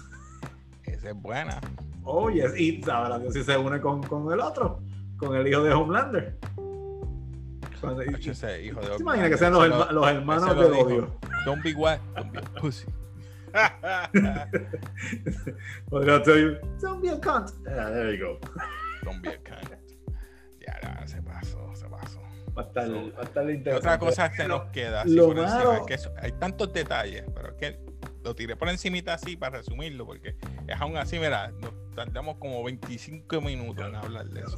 Esa 0.85 1.09
es 1.09 1.15
buena. 1.15 1.59
Oh, 2.03 2.29
yes. 2.29 2.53
Y 2.59 2.81
sabrá 2.83 3.17
Dios 3.17 3.33
si 3.33 3.43
se 3.43 3.57
une 3.57 3.81
con, 3.81 4.03
con 4.03 4.31
el 4.31 4.39
otro, 4.39 4.79
con 5.17 5.35
el 5.35 5.47
hijo 5.47 5.63
de 5.63 5.73
Homelander. 5.73 6.37
Cuando- 7.81 8.03
y- 8.03 8.11
Chacho, 8.11 8.31
ese 8.31 8.65
hijo 8.65 8.81
de 8.81 8.87
¿Te 8.97 9.01
imaginas 9.01 9.29
que 9.29 9.37
sean 9.37 9.53
los, 9.53 9.63
Ese 9.65 9.69
lo- 9.75 9.83
herma- 9.85 9.91
los 9.93 10.07
hermanos 10.09 10.55
del 10.59 10.73
odio? 10.73 11.11
Don't 11.45 11.63
be 11.63 11.73
what? 11.73 11.97
Don't 12.15 12.31
be 12.33 12.41
a 13.53 14.09
pussy. 14.11 15.51
Podría 15.89 16.21
tell 16.23 16.37
you, 16.39 16.57
don't 16.81 17.01
be 17.01 17.09
a 17.09 17.19
cunt. 17.19 17.49
Ah, 17.67 17.89
there 17.91 18.15
you 18.17 18.25
go. 18.25 18.39
Don't 19.03 19.21
be 19.21 19.29
a 19.29 19.37
cunt. 19.43 19.69
Ya, 20.65 20.79
ya, 20.81 21.07
se 21.07 21.21
pasó, 21.21 21.75
se 21.75 21.87
pasó. 21.87 22.19
Va 22.57 22.63
a 22.63 22.65
estar, 22.65 22.87
So, 22.87 23.11
va 23.15 23.21
a 23.21 23.23
estar 23.23 23.45
¿Qué 23.45 23.53
interesante. 23.53 23.87
otra 23.87 23.99
cosa 23.99 24.31
se 24.35 24.47
nos 24.47 24.63
queda? 24.71 25.01
así 25.01 25.11
lo 25.15 25.27
por 25.27 25.37
encima? 25.37 25.57
malo- 25.57 25.73
Es 25.73 25.81
que 25.87 25.93
eso- 25.93 26.13
hay 26.17 26.31
tantos 26.33 26.73
detalles, 26.73 27.23
pero 27.33 27.49
es 27.49 27.53
que 27.55 27.79
lo 28.23 28.35
tiré 28.35 28.55
por 28.55 28.69
encimita 28.69 29.13
así 29.13 29.37
para 29.37 29.57
resumirlo, 29.57 30.05
porque 30.05 30.35
es 30.67 30.79
aún 30.81 30.97
así, 30.97 31.17
mira, 31.19 31.51
nos 31.61 31.71
tardamos 31.95 32.37
como 32.37 32.63
25 32.63 33.39
minutos 33.41 33.87
en 33.87 33.95
hablar 33.95 34.25
de 34.27 34.41
eso. 34.41 34.57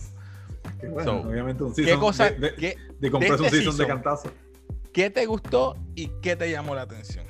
Que 0.80 0.88
bueno, 0.88 1.12
So, 1.22 1.28
obviamente 1.30 1.64
un 1.64 1.74
¿Qué 1.76 1.84
season 1.84 2.00
cosa, 2.00 2.30
de, 2.32 2.40
de, 2.40 2.56
qué, 2.56 2.78
de 3.00 3.12
comprarse 3.12 3.36
de 3.38 3.42
un 3.42 3.46
este 3.48 3.58
season 3.58 3.78
de 3.78 3.86
season? 3.86 3.88
cantazo. 4.02 4.32
qué 4.94 5.10
te 5.10 5.26
gustó 5.26 5.76
y 5.96 6.08
qué 6.22 6.36
te 6.36 6.50
llamó 6.50 6.74
la 6.76 6.82
atención? 6.84 7.26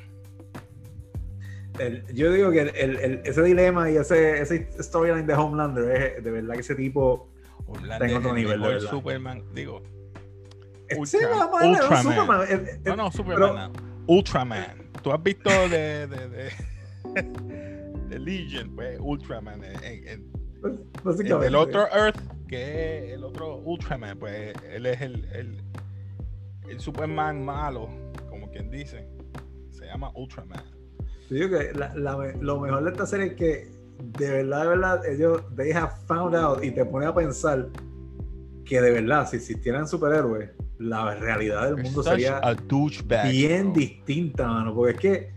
El- 1.80 2.06
yo 2.14 2.32
digo 2.32 2.52
que 2.52 2.62
el- 2.62 2.76
el- 2.76 2.96
el- 3.00 3.22
ese 3.24 3.42
dilema 3.44 3.90
y 3.90 3.96
ese, 3.98 4.42
ese 4.42 4.68
storyline 4.82 5.26
de 5.26 5.34
Homelander 5.34 5.92
es 6.18 6.24
de 6.24 6.32
verdad 6.32 6.54
que 6.56 6.60
ese 6.62 6.76
tipo 6.76 7.30
Orlando 7.66 8.06
Tengo 8.06 8.12
es 8.20 8.26
otro 8.26 8.30
el 8.32 8.36
nivel, 8.36 8.60
verdad. 8.60 8.90
Superman, 8.90 9.44
digo, 9.54 9.82
Sí, 11.06 11.18
la 11.22 11.48
madre, 11.48 11.68
no, 11.68 11.70
Ultraman. 11.72 12.04
Superman, 12.04 12.42
eh, 12.50 12.72
eh, 12.76 12.80
no, 12.86 12.96
no, 12.98 13.12
Superman, 13.12 13.38
pero- 13.40 13.54
no. 13.70 13.72
Ultraman. 14.08 14.90
¿Tú 15.02 15.12
has 15.14 15.24
visto 15.24 15.50
de, 15.70 16.06
de, 16.08 16.28
de, 16.30 16.52
de 18.10 18.20
Legion? 18.20 18.76
Pues 18.76 19.00
Ultraman. 19.00 19.64
en- 19.64 19.84
en- 19.84 20.08
en- 20.08 20.32
el, 21.06 21.44
el 21.44 21.56
otro 21.56 21.88
Earth, 21.96 22.20
que 22.48 22.98
es 23.08 23.14
el 23.14 23.24
otro 23.24 23.56
Ultraman, 23.58 24.20
pues 24.20 24.54
él 24.70 24.86
es 24.86 25.00
el, 25.02 25.26
el, 25.34 25.64
el 26.70 26.80
Superman 26.82 27.44
malo, 27.46 27.90
como 28.30 28.52
quien 28.52 28.70
dice. 28.70 29.08
Se 29.72 29.86
llama 29.86 30.12
Ultraman. 30.14 30.64
Yo 31.32 31.48
digo 31.48 31.58
que 31.58 31.74
la- 31.74 31.94
la 31.96 32.34
lo 32.41 32.60
mejor 32.60 32.84
de 32.84 32.91
esta 32.91 33.06
serie 33.06 33.28
es 33.28 33.34
que 33.34 33.72
de 34.04 34.30
verdad, 34.32 34.62
de 34.63 34.67
verdad, 34.67 35.06
ellos, 35.06 35.44
they 35.56 35.72
have 35.72 35.91
found 36.08 36.36
out 36.36 36.63
y 36.63 36.72
te 36.72 36.84
pone 36.86 37.06
a 37.06 37.13
pensar 37.13 37.67
que 38.65 38.82
de 38.82 38.91
verdad, 38.91 39.28
si 39.30 39.38
existieran 39.38 39.88
superhéroes, 39.88 40.50
la 40.80 41.13
realidad 41.15 41.65
del 41.65 41.78
mundo 41.84 42.02
sería 42.04 42.41
douchebag. 42.67 43.30
bien 43.32 43.72
bro. 43.72 43.80
distinta, 43.80 44.48
mano, 44.48 44.74
porque 44.76 44.91
es 44.94 45.00
que 45.00 45.34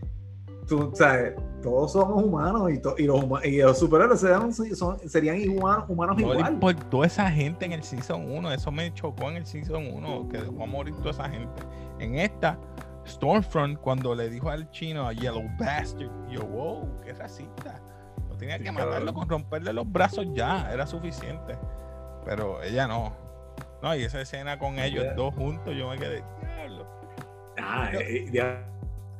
tú 0.67 0.91
sabes, 0.95 1.35
todos 1.63 1.93
somos 1.93 2.25
humanos 2.25 2.73
y, 2.73 2.81
to- 2.81 2.95
y 2.99 3.05
los, 3.05 3.23
y 3.45 3.59
los 3.59 3.79
superhéroes 3.79 4.19
serían, 4.21 4.53
son- 4.53 4.99
serían 5.09 5.37
igual, 5.37 5.85
humanos 5.89 6.17
No 6.17 6.33
igual. 6.35 6.53
importó 6.55 7.05
esa 7.05 7.31
gente 7.31 7.67
en 7.67 7.73
el 7.73 7.83
Season 7.83 8.31
1. 8.31 8.51
Eso 8.53 8.73
me 8.73 8.93
chocó 8.95 9.31
en 9.31 9.37
el 9.37 9.47
Season 9.47 9.87
1, 9.93 10.29
que 10.31 10.39
dejó 10.39 10.63
a 10.63 10.67
morir 10.67 10.95
toda 10.97 11.11
esa 11.11 11.29
gente. 11.29 11.63
En 11.99 12.15
esta, 12.19 12.59
Stormfront, 13.07 13.79
cuando 13.81 14.15
le 14.15 14.29
dijo 14.31 14.51
al 14.51 14.71
chino 14.71 15.07
a 15.07 15.13
Yellow 15.13 15.45
Bastard, 15.59 16.11
yo, 16.31 16.43
wow, 16.47 17.01
qué 17.03 17.13
racista. 17.13 17.81
No 18.29 18.37
tenía 18.37 18.59
que 18.59 18.73
matarlo 18.73 19.13
con 19.15 19.29
romperle 19.29 19.73
los 19.73 19.91
brazos 19.91 20.27
ya, 20.35 20.71
era 20.73 20.87
suficiente. 20.87 21.57
Pero 22.25 22.63
ella 22.63 22.87
no. 22.89 23.15
No, 23.83 23.95
y 23.95 24.03
esa 24.05 24.21
escena 24.21 24.59
con 24.59 24.79
ellos 24.79 25.05
Ella- 25.05 25.15
dos 25.15 25.35
juntos, 25.35 25.75
yo 25.77 25.89
me 25.91 25.99
quedé, 25.99 26.25
diablo. 26.57 26.87
Ah, 27.63 27.91
eh, 27.93 28.27
ya. 28.33 28.65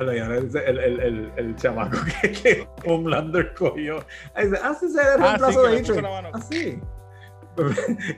El, 0.01 0.09
el, 0.09 1.01
el, 1.01 1.33
el 1.37 1.57
chamaco 1.57 1.97
que, 2.23 2.33
que 2.33 2.69
Homelander 2.85 3.55
cogió. 3.55 4.05
Dice, 4.37 4.59
ah, 4.63 4.75
sí, 4.79 4.87
ese 4.87 5.01
era 5.01 5.15
el 5.15 5.23
Ah, 5.23 5.37
sí, 5.39 5.57
reemplazo 5.57 5.93
de 5.95 6.03
la 6.03 6.11
mano. 6.11 6.31
Ah, 6.33 6.41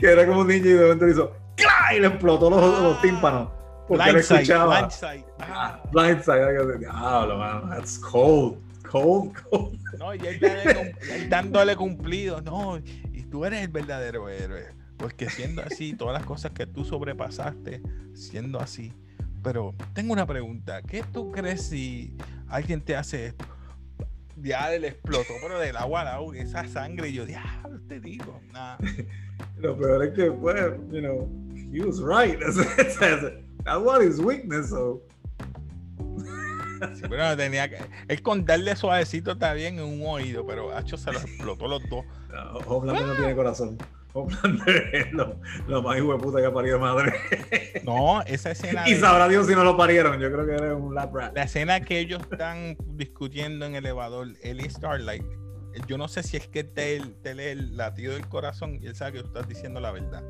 que 0.01 0.07
era 0.11 0.27
como 0.27 0.41
un 0.41 0.47
niño 0.49 0.65
y 0.65 0.73
de 0.73 0.83
momento 0.83 1.09
hizo 1.09 1.33
¡cla! 1.57 1.95
y 1.95 2.01
le 2.01 2.07
explotó 2.07 2.49
los, 2.49 2.81
los 2.83 3.03
tímpanos. 3.03 3.51
Porque 3.89 4.11
Blindside, 4.11 4.37
escuchaba. 4.43 4.79
blindside. 4.79 5.25
Ah, 5.41 5.83
Blindside. 5.93 6.79
Diablo, 6.79 7.39
man. 7.39 7.71
That's 7.71 7.99
cold. 7.99 8.59
Cold, 8.91 9.33
cold. 9.51 9.79
No, 9.99 10.15
y 10.15 10.19
él, 10.27 10.39
dándole 10.41 10.75
cum- 10.75 11.11
él 11.11 11.29
dándole 11.31 11.77
cumplido, 11.77 12.41
no, 12.41 12.79
y 12.79 13.23
tú 13.25 13.45
eres 13.45 13.63
el 13.63 13.69
verdadero 13.69 14.29
héroe, 14.29 14.67
porque 14.97 15.29
siendo 15.29 15.63
así, 15.63 15.95
todas 15.95 16.15
las 16.15 16.25
cosas 16.25 16.53
que 16.53 16.67
tú 16.67 16.85
sobrepasaste, 16.85 17.83
siendo 18.15 18.61
así. 18.61 18.93
Pero 19.43 19.75
tengo 19.93 20.13
una 20.13 20.25
pregunta, 20.27 20.83
¿qué 20.83 21.03
tú 21.13 21.33
crees 21.33 21.63
si 21.69 22.15
alguien 22.49 22.81
te 22.81 22.97
hace 22.97 23.27
esto? 23.27 23.45
ya 24.43 24.69
le 24.71 24.89
explotó, 24.89 25.33
pero 25.43 25.59
del 25.59 25.77
agua 25.77 26.03
al 26.03 26.09
agua, 26.09 26.37
esa 26.37 26.69
sangre. 26.69 27.09
Y 27.09 27.15
yo, 27.15 27.25
diablo, 27.27 27.81
te 27.89 27.99
digo, 28.01 28.41
nada. 28.53 28.77
Lo 29.59 29.77
peor 29.77 30.05
es 30.05 30.13
que, 30.15 30.31
pues, 30.31 30.63
you 30.93 31.01
know, 31.01 31.29
he 31.73 31.81
was 31.81 32.01
right. 32.03 32.39
That's 33.65 33.83
what 33.83 34.03
his 34.03 34.21
weakness, 34.21 34.71
so. 34.71 35.03
Sí, 36.95 37.03
pero 37.09 37.37
tenía 37.37 37.69
que. 37.69 37.79
El 38.09 38.23
con 38.23 38.45
darle 38.45 38.77
suavecito 38.77 39.33
está 39.33 39.55
bien 39.55 39.79
en 39.79 39.85
un 39.85 40.03
oído, 40.07 40.47
pero 40.47 40.77
Hacho 40.77 40.97
se 40.99 41.11
lo 41.11 41.19
explotó 41.19 41.69
los 41.69 41.83
dos. 41.89 42.05
No, 42.31 42.83
no 42.85 43.15
tiene 43.17 43.35
corazón. 43.35 43.79
Homelander 44.13 44.91
es 44.95 45.13
lo, 45.13 45.39
lo 45.69 45.83
más 45.83 45.99
hijo 45.99 46.13
de 46.13 46.19
puta 46.19 46.39
que 46.41 46.47
ha 46.47 46.53
parido 46.53 46.79
madre. 46.79 47.13
No, 47.85 48.23
esa 48.23 48.51
escena. 48.51 48.89
y 48.89 48.95
de- 48.95 49.01
sabrá 49.01 49.29
Dios 49.29 49.47
si 49.47 49.55
no 49.55 49.65
lo 49.65 49.77
parieron. 49.77 50.19
Yo 50.21 50.31
creo 50.33 50.47
que 50.47 50.53
era 50.53 50.75
un 50.75 50.95
lap 50.95 51.15
rat. 51.15 51.35
La 51.35 51.43
escena 51.45 51.81
que 51.81 51.99
ellos 51.99 52.23
están 52.31 52.77
discutiendo 52.95 53.67
en 53.67 53.75
el 53.75 53.85
elevador, 53.85 54.29
él 54.43 54.61
y 54.61 54.71
Starlight, 54.71 55.25
yo 55.87 55.99
no 55.99 56.09
sé 56.09 56.23
si 56.23 56.37
es 56.39 56.49
que 56.49 56.65
te, 56.65 57.01
te 57.23 57.35
lee 57.35 57.45
el 57.49 57.77
latido 57.77 58.15
del 58.15 58.27
corazón 58.29 58.79
y 58.81 58.87
él 58.87 58.95
sabe 58.97 59.13
que 59.15 59.21
tú 59.21 59.27
estás 59.29 59.49
diciendo 59.49 59.81
la 59.81 59.93
verdad. 59.93 60.23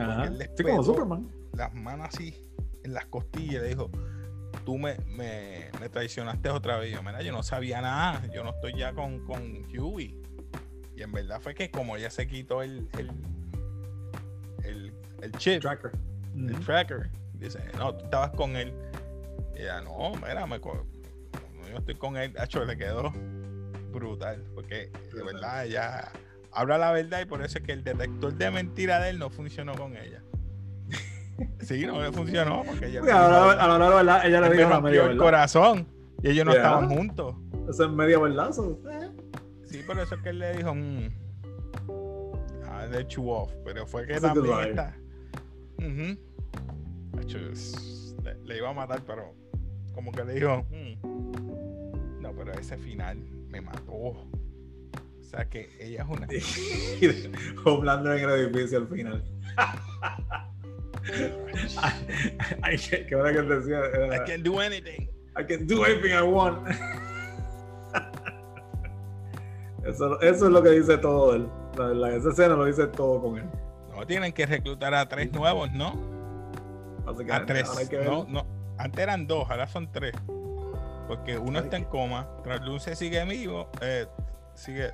Él 0.00 0.38
le 0.38 0.50
Sí, 0.56 0.62
como. 0.62 0.82
Superman. 0.82 1.28
Las 1.52 1.74
manos 1.74 2.08
así 2.08 2.46
en 2.84 2.94
las 2.94 3.06
costillas 3.06 3.54
y 3.54 3.58
le 3.58 3.68
dijo, 3.68 3.90
tú 4.64 4.78
me, 4.78 4.96
me, 5.06 5.70
me 5.80 5.88
traicionaste 5.88 6.48
otra 6.50 6.78
vez. 6.78 6.92
Yo, 6.92 7.02
mira, 7.02 7.22
yo 7.22 7.32
no 7.32 7.42
sabía 7.42 7.80
nada, 7.80 8.22
yo 8.32 8.44
no 8.44 8.50
estoy 8.50 8.76
ya 8.76 8.92
con, 8.92 9.24
con 9.26 9.64
Huey. 9.76 10.16
Y 10.96 11.02
en 11.02 11.12
verdad 11.12 11.40
fue 11.40 11.54
que 11.54 11.70
como 11.70 11.96
ella 11.96 12.10
se 12.10 12.26
quitó 12.26 12.62
el, 12.62 12.88
el, 12.98 13.10
el, 14.64 14.92
el 15.22 15.32
chip, 15.32 15.60
Tracker. 15.62 15.92
el 16.36 16.60
tracker. 16.64 17.10
Dice, 17.34 17.58
no, 17.78 17.94
tú 17.94 18.04
estabas 18.04 18.30
con 18.30 18.56
él. 18.56 18.72
Y 19.56 19.62
ella, 19.62 19.80
no, 19.80 20.12
mira, 20.16 20.46
me 20.46 20.60
yo 20.60 21.78
estoy 21.78 21.94
con 21.94 22.16
él. 22.16 22.34
Hacho, 22.38 22.64
le 22.64 22.76
quedó 22.76 23.12
brutal. 23.92 24.44
Porque 24.54 24.90
de 25.14 25.22
verdad 25.22 25.66
ella 25.66 26.10
habla 26.52 26.78
la 26.78 26.92
verdad 26.92 27.20
y 27.20 27.24
por 27.26 27.42
eso 27.44 27.58
es 27.58 27.64
que 27.64 27.72
el 27.72 27.84
detector 27.84 28.34
de 28.34 28.50
mentira 28.50 29.00
de 29.00 29.10
él 29.10 29.18
no 29.18 29.30
funcionó 29.30 29.74
con 29.74 29.96
ella. 29.96 30.22
Sí, 31.60 31.86
no 31.86 32.02
le 32.02 32.12
funcionó 32.12 32.62
porque 32.66 32.86
ella, 32.88 33.02
Uy, 33.02 33.08
a 33.08 33.14
la 33.28 33.52
a 33.52 33.78
la 33.78 33.88
de 33.88 33.94
verdad, 33.94 34.26
ella 34.26 34.40
le 34.42 34.50
dijo 34.50 34.68
la 34.68 34.74
rompió 34.76 34.80
media 34.90 35.02
el 35.02 35.08
verdad. 35.08 35.22
corazón 35.24 35.86
y 36.22 36.28
ellos 36.30 36.44
no 36.44 36.52
estaban 36.52 36.88
juntos. 36.90 37.34
Eso 37.68 37.84
es 37.84 37.90
media 37.90 38.18
verdad. 38.18 38.50
eh. 38.90 39.10
Sí, 39.64 39.82
por 39.86 39.98
eso 39.98 40.16
es 40.16 40.20
que 40.22 40.28
él 40.30 40.38
le 40.38 40.54
dijo, 40.56 40.74
mm, 40.74 41.08
ah, 42.66 42.86
let 42.90 43.06
you 43.08 43.30
off. 43.30 43.50
Pero 43.64 43.86
fue 43.86 44.06
que 44.06 44.20
también 44.20 44.58
está. 44.70 44.96
Le, 48.22 48.34
le 48.44 48.56
iba 48.58 48.68
a 48.68 48.74
matar, 48.74 49.00
pero 49.06 49.34
como 49.94 50.12
que 50.12 50.24
le 50.24 50.34
dijo, 50.34 50.64
"Mm". 50.70 52.20
no, 52.20 52.32
pero 52.32 52.52
ese 52.52 52.76
final 52.76 53.16
me 53.48 53.60
mató. 53.62 54.26
O 55.30 55.36
sea 55.36 55.48
que 55.48 55.70
ella 55.78 56.02
es 56.02 56.08
una. 56.08 56.26
Homelander 57.64 58.18
en 58.18 58.30
el 58.30 58.40
edificio 58.40 58.78
al 58.78 58.88
final. 58.88 59.22
Ay, 62.62 62.76
qué, 62.76 63.06
qué 63.06 63.14
hora 63.14 63.32
que 63.32 63.38
él 63.38 63.48
decía. 63.48 63.78
era, 63.94 64.16
I 64.16 64.24
can't 64.26 64.42
do 64.42 64.58
anything. 64.58 65.08
I 65.38 65.44
can 65.46 65.68
do 65.68 65.84
anything 65.84 66.10
I 66.10 66.22
want. 66.22 66.66
Eso, 69.84 70.20
eso 70.20 70.46
es 70.46 70.52
lo 70.52 70.62
que 70.62 70.70
dice 70.70 70.98
todo 70.98 71.34
él. 71.34 71.48
La, 71.78 71.88
la- 71.88 72.14
esa 72.14 72.30
escena 72.30 72.54
lo 72.54 72.66
dice 72.66 72.86
todo 72.88 73.22
con 73.22 73.38
él. 73.38 73.44
No 73.96 74.06
tienen 74.06 74.32
que 74.32 74.44
reclutar 74.44 74.92
a 74.94 75.08
tres 75.08 75.32
nuevos, 75.32 75.72
¿no? 75.72 75.94
A 77.06 77.46
tres. 77.46 77.66
ahora 77.68 77.80
hay 77.80 77.88
que 77.88 78.04
No, 78.04 78.26
no. 78.28 78.44
Antes 78.76 79.00
eran 79.00 79.26
dos, 79.26 79.48
ahora 79.48 79.66
son 79.68 79.90
tres. 79.90 80.12
Porque 81.08 81.38
uno 81.38 81.60
está 81.60 81.78
en 81.78 81.84
coma, 81.84 82.28
Trasluce 82.42 82.94
sigue 82.94 83.24
vivo, 83.24 83.70
eh, 83.80 84.06
sigue, 84.54 84.90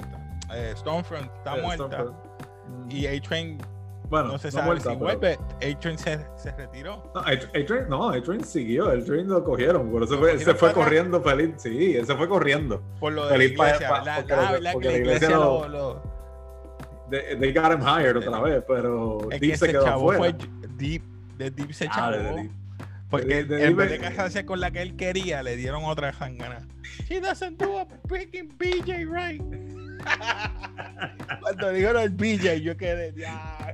eh, 0.52 0.72
Stormfront 0.76 1.30
está 1.37 1.56
Eh, 1.59 1.62
muerta 1.62 1.87
Stormfront. 1.87 2.92
Y 2.92 3.06
A-Train 3.06 3.59
bueno, 4.09 4.28
no 4.28 4.38
se 4.38 4.48
no 4.48 4.52
sabe 4.52 4.66
muerta, 4.66 4.90
si 4.90 4.96
pero- 4.96 4.98
vuelve. 5.18 5.38
A-Train 5.74 5.98
se, 5.98 6.26
se 6.37 6.52
retiró. 6.52 7.11
No, 7.14 7.20
A-Train 7.22 7.88
no, 7.88 8.09
A-Train 8.11 8.44
siguió, 8.44 8.92
el 8.92 9.04
train 9.04 9.28
lo 9.28 9.42
cogieron, 9.42 9.90
por 9.90 10.04
eso 10.04 10.12
¿Lo 10.14 10.20
fue, 10.20 10.30
cogieron 10.32 10.54
se 10.54 10.59
fue 10.59 10.70
para 10.70 10.85
corriendo 10.85 11.20
feliz, 11.22 11.54
sí, 11.59 11.96
él 11.96 12.06
se 12.06 12.14
fue 12.14 12.28
corriendo. 12.28 12.80
Por 13.00 13.12
lo 13.14 13.26
de 13.26 13.37
la 13.38 13.44
iglesia, 13.44 13.88
pa- 13.88 13.98
¿verdad? 13.98 14.16
porque 14.18 14.32
Ah, 14.35 14.59
la- 14.61 14.74
iglesia 14.96 15.30
lo- 15.30 16.02
They, 17.11 17.37
they 17.38 17.52
got 17.52 17.72
him 17.72 17.82
hired 17.82 18.16
otra 18.16 18.40
vez, 18.40 18.62
pero 18.66 19.18
Deep 19.30 19.40
que 19.40 19.56
se 19.56 19.66
quedó 19.68 19.85
chavo 19.85 20.12
fue 20.12 20.35
Deep, 20.76 21.02
de 21.37 21.50
Deep 21.50 21.72
se 21.72 21.87
Ah, 21.87 21.92
chavó. 21.94 22.11
de- 22.12 22.22
de 22.22 22.35
Deep. 22.42 22.50
Porque 23.11 23.26
de- 23.26 23.38
él- 23.40 23.48
de 23.48 23.56
en 23.64 23.68
Deep- 23.70 23.76
vez 23.76 23.90
de 23.90 23.98
casarse 23.98 24.44
con 24.46 24.61
la 24.61 24.70
que 24.72 24.82
él 24.82 24.96
quería, 24.96 25.42
le 25.44 25.54
dieron 25.56 25.85
otra 25.85 26.12
jangana. 26.12 26.66
She 27.09 27.20
doesn't 27.20 27.61
do 27.61 27.78
a 27.78 27.87
freaking 28.09 28.48
BJ 28.59 29.04
right. 29.04 29.42
Cuando 31.40 31.70
dijeron 31.72 32.02
el 32.02 32.10
BJ, 32.10 32.60
yo 32.62 32.76
quedé, 32.76 33.12
ya. 33.16 33.72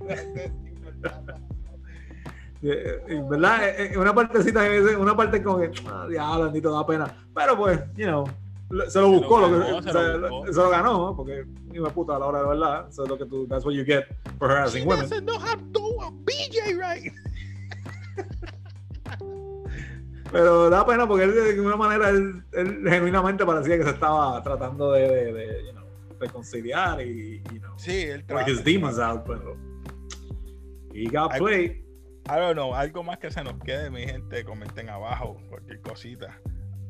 ¿Verdad? 2.60 3.68
Eh, 3.68 3.90
eh, 3.92 3.98
Una 3.98 4.14
partecita, 4.14 4.62
que 4.62 4.68
me 4.70 4.80
dice- 4.80 4.96
una 4.96 5.16
parte 5.16 5.42
como 5.42 5.58
que, 5.58 5.70
ah, 5.88 6.06
diablo, 6.08 6.44
bendito, 6.44 6.72
da 6.72 6.86
pena. 6.86 7.12
Pero 7.34 7.56
pues, 7.56 7.80
you 7.96 8.06
know, 8.06 8.24
lo- 8.70 8.88
se 8.90 9.00
lo 9.00 9.08
buscó, 9.10 9.40
lo, 9.40 9.50
ganó, 9.50 9.76
que- 9.78 9.82
se 9.82 9.88
se, 9.92 9.94
lo 9.98 10.18
lo- 10.18 10.30
buscó. 10.30 10.52
se 10.52 10.60
lo 10.60 10.70
ganó, 10.70 11.16
porque, 11.16 11.44
hijo 11.72 11.84
de 11.86 11.90
puta, 11.90 12.16
a 12.16 12.18
la 12.20 12.26
hora 12.26 12.38
de 12.40 12.46
verdad, 12.46 12.86
eso 12.88 13.02
es 13.02 13.08
lo 13.08 13.18
que 13.18 13.26
tú, 13.26 13.46
that's 13.48 13.64
what 13.64 13.72
you 13.74 13.84
get 13.84 14.04
for 14.38 14.48
She 14.48 14.54
harassing 14.54 14.86
women. 14.86 15.08
doesn't 15.08 15.24
know 15.24 15.38
how 15.38 15.56
to 15.56 15.64
do 15.72 16.02
a 16.02 16.10
BJ 16.24 16.74
right. 16.74 17.12
Pero 20.30 20.70
da 20.70 20.86
pena 20.86 21.06
porque 21.06 21.24
él, 21.24 21.34
de 21.34 21.50
alguna 21.50 21.76
manera, 21.76 22.08
él, 22.08 22.42
él 22.52 22.82
genuinamente 22.88 23.44
parecía 23.44 23.76
que 23.76 23.84
se 23.84 23.90
estaba 23.90 24.42
tratando 24.42 24.92
de, 24.92 25.02
de, 25.08 25.32
de, 25.32 25.64
you 25.66 25.72
know, 25.72 25.81
reconciliar 26.26 27.00
y, 27.02 27.42
you 27.52 27.58
know, 27.61 27.76
Sí, 27.78 28.02
él 28.02 28.24
like 28.28 28.50
his 28.50 28.62
demons 28.64 28.98
out, 28.98 29.24
pero 29.26 29.56
he 30.94 31.06
got 31.11 31.32
Ay, 31.32 31.40
played. 31.40 31.70
I 32.28 32.37
don't 32.38 32.54
know, 32.54 32.72
algo 32.74 33.02
más 33.02 33.18
que 33.18 33.30
se 33.30 33.42
nos 33.42 33.54
quede, 33.64 33.90
mi 33.90 34.02
gente, 34.06 34.44
comenten 34.44 34.88
abajo, 34.88 35.40
cualquier 35.48 35.80
cosita. 35.82 36.38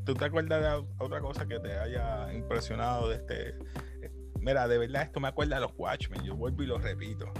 ¿Tú 0.04 0.14
te 0.14 0.24
acuerdas 0.26 0.60
de 0.62 0.68
ot- 0.68 0.88
otra 0.98 1.20
cosa 1.20 1.46
que 1.46 1.58
te 1.60 1.72
haya 1.78 2.32
impresionado 2.34 3.08
de 3.08 3.16
este? 3.16 3.54
Mira, 4.40 4.66
de 4.68 4.76
verdad 4.78 5.02
esto 5.02 5.20
me 5.20 5.28
acuerda 5.28 5.54
de 5.56 5.62
los 5.62 5.72
Watchmen, 5.78 6.22
yo 6.24 6.34
vuelvo 6.36 6.62
y 6.62 6.66
lo 6.66 6.78
repito. 6.78 7.32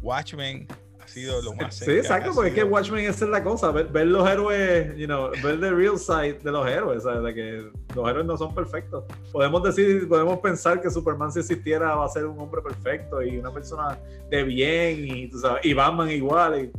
Watchmen 0.00 0.66
ha 1.06 1.08
sido 1.08 1.40
lo 1.42 1.52
más 1.54 1.74
Sí, 1.76 1.90
exacto, 1.92 2.32
porque 2.34 2.50
es 2.50 2.54
que 2.54 2.64
Watchmen 2.64 3.04
esa 3.04 3.24
es 3.24 3.30
la 3.30 3.42
cosa, 3.42 3.70
ver, 3.70 3.86
ver 3.86 4.06
los 4.08 4.28
héroes, 4.28 4.96
you 4.96 5.06
know, 5.06 5.30
ver 5.42 5.60
the 5.60 5.70
real 5.70 5.98
side 5.98 6.40
de 6.42 6.50
los 6.50 6.68
héroes, 6.68 7.04
¿sabes? 7.04 7.22
De 7.22 7.34
que 7.34 7.70
los 7.94 8.08
héroes 8.08 8.26
no 8.26 8.36
son 8.36 8.54
perfectos. 8.54 9.04
Podemos 9.32 9.62
decir, 9.62 10.08
podemos 10.08 10.38
pensar 10.40 10.80
que 10.80 10.90
Superman 10.90 11.30
si 11.30 11.40
existiera 11.40 11.94
va 11.94 12.04
a 12.06 12.08
ser 12.08 12.26
un 12.26 12.38
hombre 12.38 12.60
perfecto 12.60 13.22
y 13.22 13.38
una 13.38 13.52
persona 13.52 13.98
de 14.30 14.42
bien 14.42 15.04
y, 15.06 15.28
tú 15.28 15.38
sabes, 15.38 15.64
y 15.64 15.72
Batman 15.72 16.10
igual. 16.10 16.64
Y, 16.64 16.72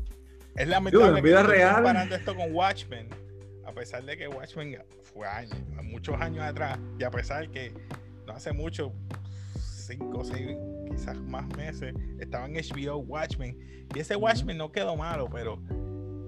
Es 0.55 0.67
lamentable 0.67 1.07
Dude, 1.07 1.17
en 1.19 1.23
vida 1.23 1.41
que 1.43 1.47
real- 1.47 1.75
comparando 1.75 2.15
esto 2.15 2.35
con 2.35 2.53
Watchmen, 2.53 3.07
a 3.65 3.71
pesar 3.71 4.03
de 4.03 4.17
que 4.17 4.27
Watchmen 4.27 4.77
fue 5.03 5.27
años, 5.27 5.57
muchos 5.83 6.19
años 6.19 6.43
atrás, 6.43 6.77
y 6.99 7.03
a 7.03 7.09
pesar 7.11 7.49
que 7.49 7.71
no 8.25 8.33
hace 8.33 8.51
mucho, 8.51 8.91
cinco 9.88 10.19
o 10.19 10.23
seis, 10.23 10.58
quizás 10.89 11.17
más 11.21 11.47
meses, 11.56 11.93
estaba 12.19 12.45
en 12.45 12.54
HBO 12.56 12.97
Watchmen, 12.97 13.58
y 13.95 14.00
ese. 14.00 14.15
Watchmen 14.15 14.58
no 14.58 14.71
quedó 14.71 14.95
malo, 14.95 15.28
pero 15.32 15.62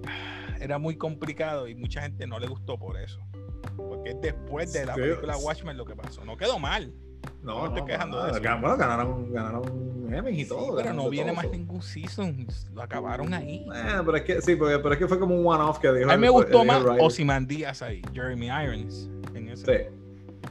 ah, 0.06 0.56
era 0.60 0.78
muy 0.78 0.96
complicado 0.96 1.68
y 1.68 1.74
mucha 1.74 2.02
gente 2.02 2.26
no 2.26 2.38
le 2.38 2.46
gustó 2.48 2.78
por 2.78 2.98
eso. 2.98 3.20
Porque 3.76 4.10
es 4.10 4.20
después 4.20 4.72
de 4.72 4.86
la 4.86 4.94
película 4.94 5.36
Watchmen 5.36 5.76
lo 5.76 5.84
que 5.84 5.94
pasó. 5.94 6.24
No 6.24 6.36
quedó 6.36 6.58
mal, 6.58 6.92
No 7.42 7.60
me 7.62 7.68
estoy 7.68 7.84
quejando 7.84 8.22
de 8.24 8.30
eso. 8.30 8.40
Bueno, 8.40 8.76
ganaron, 8.76 9.32
ganaron 9.32 10.10
Emmys 10.12 10.38
y 10.38 10.42
sí, 10.44 10.48
todo. 10.48 10.76
pero 10.76 10.92
no 10.92 11.08
viene 11.10 11.32
todo, 11.32 11.42
más 11.42 11.50
ningún 11.50 11.82
season. 11.82 12.46
Lo 12.74 12.82
acabaron 12.82 13.32
ahí. 13.34 13.66
Eh, 13.74 14.00
pero 14.04 14.16
es 14.16 14.22
que 14.22 14.40
sí, 14.40 14.56
pero 14.56 14.92
es 14.92 14.98
que 14.98 15.06
fue 15.06 15.18
como 15.20 15.34
un 15.38 15.46
one-off 15.46 15.78
que 15.78 15.92
dijo. 15.92 16.10
A 16.10 16.16
mí 16.16 16.20
me 16.20 16.26
el- 16.28 16.32
gustó 16.32 16.62
el 16.62 16.66
más 16.66 16.82
writer. 16.82 17.00
Ozymandias 17.02 17.82
ahí, 17.82 18.02
Jeremy 18.12 18.46
Irons. 18.46 19.10
En 19.34 19.48
ese. 19.48 19.66
Sí. 19.90 19.99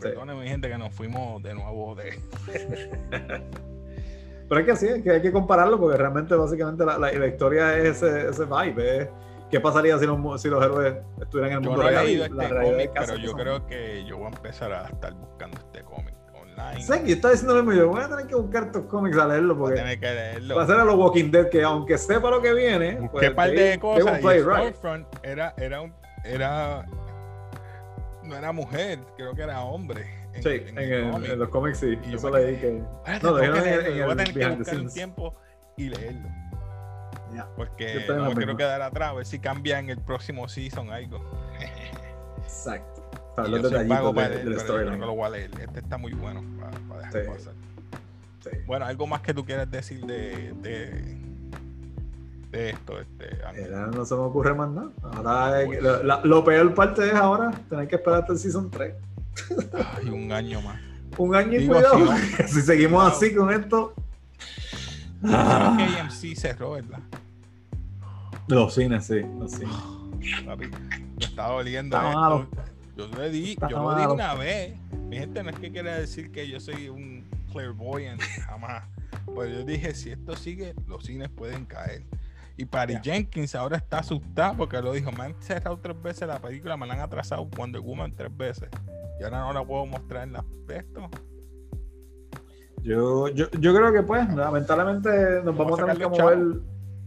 Perdónenme, 0.02 0.48
gente, 0.48 0.70
que 0.70 0.78
nos 0.78 0.94
fuimos 0.94 1.42
de 1.44 1.54
nuevo 1.54 1.96
de. 1.96 2.20
Pero 4.50 4.62
es 4.62 4.66
que 4.68 4.76
sí, 4.76 4.88
es 4.88 5.04
que 5.04 5.12
hay 5.12 5.22
que 5.22 5.32
compararlo 5.32 5.80
porque 5.80 5.98
realmente 5.98 6.34
básicamente 6.36 6.84
la, 6.86 6.98
la- 6.98 7.12
la 7.12 7.28
historia 7.28 7.78
es 7.78 8.02
ese, 8.04 8.30
ese 8.30 8.46
vibe. 8.46 8.98
es 9.04 9.10
¿Qué 9.52 9.60
pasaría 9.60 9.98
si 10.00 10.06
los, 10.06 10.42
si 10.42 10.48
los 10.48 10.64
héroes 10.64 10.96
estuvieran 11.22 11.52
en 11.54 11.58
el 11.60 11.64
Yo 11.64 11.70
mundo 11.72 11.84
no 11.84 11.90
real? 11.90 12.06
la 12.06 12.26
este 12.26 12.48
realidad 12.54 12.72
cómic, 12.72 12.92
pero 12.96 13.16
yo 13.18 13.34
creo 13.34 13.66
que 13.68 14.06
yo 14.06 14.18
voy 14.18 14.26
a 14.26 14.30
empezar 14.30 14.72
a 14.74 14.86
estar 14.88 15.14
buscando 15.14 15.58
este 15.58 15.84
cómic 15.84 16.14
online. 16.34 16.82
Sé 16.84 17.04
que 17.04 17.12
estaba 17.14 17.32
diciendo 17.32 17.56
lo 17.56 17.64
mismo, 17.64 17.80
yo 17.82 17.90
voy 17.90 18.02
a 18.02 18.10
tener 18.10 18.28
que 18.28 18.36
buscar 18.36 18.64
estos 18.66 18.84
cómics 18.86 19.18
a 19.18 19.28
leerlo 19.28 19.56
Voy 19.56 19.64
a 19.64 19.68
porque 19.70 19.82
tener 19.82 20.00
que 20.00 20.06
leerlo. 20.06 20.56
va 20.56 20.64
a 20.64 20.68
ser 20.68 20.76
a 20.78 20.84
los 20.86 20.96
Walking 20.96 21.32
Dead 21.32 21.50
que 21.50 21.64
aunque 21.64 21.98
sepa 21.98 22.30
lo 22.30 22.42
que 22.42 22.54
viene, 22.54 22.96
Busqué 22.96 23.10
pues, 23.12 23.30
un 23.30 23.36
par 23.36 23.50
they- 23.50 23.58
de 23.58 23.80
cosas. 23.80 24.22
Y 24.24 24.28
right. 24.42 25.06
Era, 25.24 25.54
era 25.58 25.82
un. 25.82 25.94
Era. 26.24 26.86
No 28.30 28.36
era 28.38 28.52
mujer, 28.52 29.00
creo 29.18 29.34
que 29.34 29.42
era 29.42 29.62
hombre. 29.62 30.06
En, 30.34 30.44
Sí, 30.44 30.50
en 30.50 30.68
en, 30.70 30.78
el 30.78 30.94
el- 31.26 31.32
en 31.32 31.40
los 31.40 31.50
cómics 31.50 31.80
sí, 31.80 31.98
Y 32.06 32.12
yo 32.12 32.18
eso 32.18 32.30
leí 32.30 32.56
que... 32.58 32.72
No, 32.74 33.34
tengo 33.34 33.36
que 33.38 33.62
leerlo, 33.62 33.96
yo 33.96 34.04
voy 34.06 34.14
a 34.14 34.16
tener 34.16 34.34
que 34.34 34.50
buscar 34.56 34.88
tiempo 34.94 35.36
y 35.76 35.90
leerlo. 35.90 36.30
Yo 37.36 37.46
Porque 37.56 38.06
no 38.08 38.30
me 38.30 38.36
quiero 38.36 38.56
quedar 38.58 38.82
atrás, 38.82 39.10
a 39.10 39.14
ver 39.14 39.26
si 39.26 39.40
cambia 39.40 39.80
en 39.80 39.90
el 39.90 39.98
próximo 40.00 40.48
season 40.48 40.92
algo. 40.92 41.20
Exacto. 42.44 43.02
para 43.36 43.48
los 43.48 43.64
detallitos 43.64 44.16
de- 44.16 44.30
del 44.30 44.54
que 44.54 44.60
storyline. 44.60 45.00
lo 45.00 45.16
voy 45.16 45.26
a 45.26 45.30
leer. 45.30 45.52
Este 45.60 45.80
está 45.80 45.98
muy 45.98 46.14
bueno 46.14 46.44
para, 46.60 46.78
para 46.88 47.02
dejar 47.08 47.24
Sí. 47.24 47.30
pasar. 47.32 47.54
Sí. 48.44 48.50
Bueno, 48.66 48.86
algo 48.86 49.08
más 49.08 49.22
que 49.22 49.34
tú 49.34 49.46
quieras 49.46 49.70
decir 49.70 50.06
de, 50.06 50.54
de, 50.62 51.29
de 52.52 52.72
esto, 52.72 53.00
este, 53.00 53.30
no 53.96 54.06
se 54.06 54.16
me 54.16 54.22
ocurre 54.22 54.54
más 54.56 54.70
nada. 54.72 54.90
Ahora, 55.04 55.62
eh, 55.62 55.80
lo, 55.82 56.04
la- 56.04 56.22
lo 56.24 56.44
peor 56.44 56.74
parte 56.74 57.08
es 57.08 57.14
ahora 57.14 57.52
tener 57.70 57.88
que 57.88 57.96
esperar 57.96 58.22
hasta 58.22 58.34
el 58.34 58.40
season 58.40 58.70
3. 58.72 58.96
Ay, 59.98 60.10
un 60.10 60.32
año 60.32 60.62
más. 60.62 60.80
Un 61.18 61.36
año 61.36 61.54
y 61.54 61.60
Digo, 61.60 61.76
cuidado. 61.76 61.98
si 61.98 62.04
no- 62.04 62.48
si 62.48 62.62
seguimos 62.62 63.04
así 63.14 63.34
con 63.36 63.52
esto. 63.54 63.94
Creo 65.22 65.34
Ah. 65.36 65.76
que 65.78 65.84
AMC 66.00 66.36
cerró, 66.36 66.72
¿verdad? 66.72 67.00
Los 68.48 68.74
cines, 68.74 69.06
sí. 69.06 69.22
Los 69.40 69.52
cines. 69.52 69.76
Papi, 70.46 70.68
me 70.68 71.26
está 71.26 71.48
doliendo. 71.50 71.98
Está 71.98 72.10
esto. 72.10 72.48
Yo 72.98 73.08
lo 73.08 73.30
di, 73.30 73.52
Está 73.52 73.70
yo 73.70 73.78
lo 73.96 74.14
una 74.14 74.34
vez. 74.36 74.76
Mi 75.08 75.18
gente 75.18 75.44
no 75.44 75.50
es 75.52 75.60
que 75.60 75.72
quiera 75.72 75.96
decir 75.98 76.32
que 76.32 76.48
yo 76.50 76.60
soy 76.60 76.90
un 76.90 77.26
clairvoyant, 77.52 78.22
jamás. 78.22 78.84
Pues 79.26 79.52
yo 79.52 79.64
dije, 79.64 79.94
si 79.94 80.10
esto 80.10 80.36
sigue, 80.36 80.74
los 80.88 81.06
cines 81.06 81.30
pueden 81.30 81.66
caer. 81.66 82.04
Y 82.62 82.66
Patty. 82.66 82.96
Jenkins 83.02 83.56
ahora 83.56 83.78
está 83.78 84.00
asustada 84.00 84.54
porque 84.58 84.82
lo 84.82 84.92
dijo, 84.92 85.12
me 85.14 85.24
han 85.24 85.36
cerrado 85.42 85.78
tres 85.80 86.02
veces 86.02 86.28
la 86.28 86.40
película, 86.40 86.76
me 86.76 86.86
la 86.86 86.94
han 86.96 87.00
atrasado 87.00 87.46
Wonder 87.46 87.80
Woman 87.80 88.14
tres 88.16 88.36
veces. 88.36 88.68
Y 89.20 89.24
ahora 89.24 89.40
no 89.40 89.54
la 89.54 89.64
puedo 89.66 89.86
mostrar 89.86 90.24
en 90.28 90.34
la 90.34 90.44
esto. 90.68 91.10
Yo, 92.82 93.28
yo, 93.30 93.50
yo 93.52 93.74
creo 93.76 93.92
que 93.94 94.04
pues, 94.04 94.28
lamentablemente 94.34 95.10
nos 95.44 95.58
Vamos 95.58 95.58
vamos 95.58 95.80
a 95.80 95.84
tener 95.86 95.98
que 95.98 96.08
mover. 96.22 96.38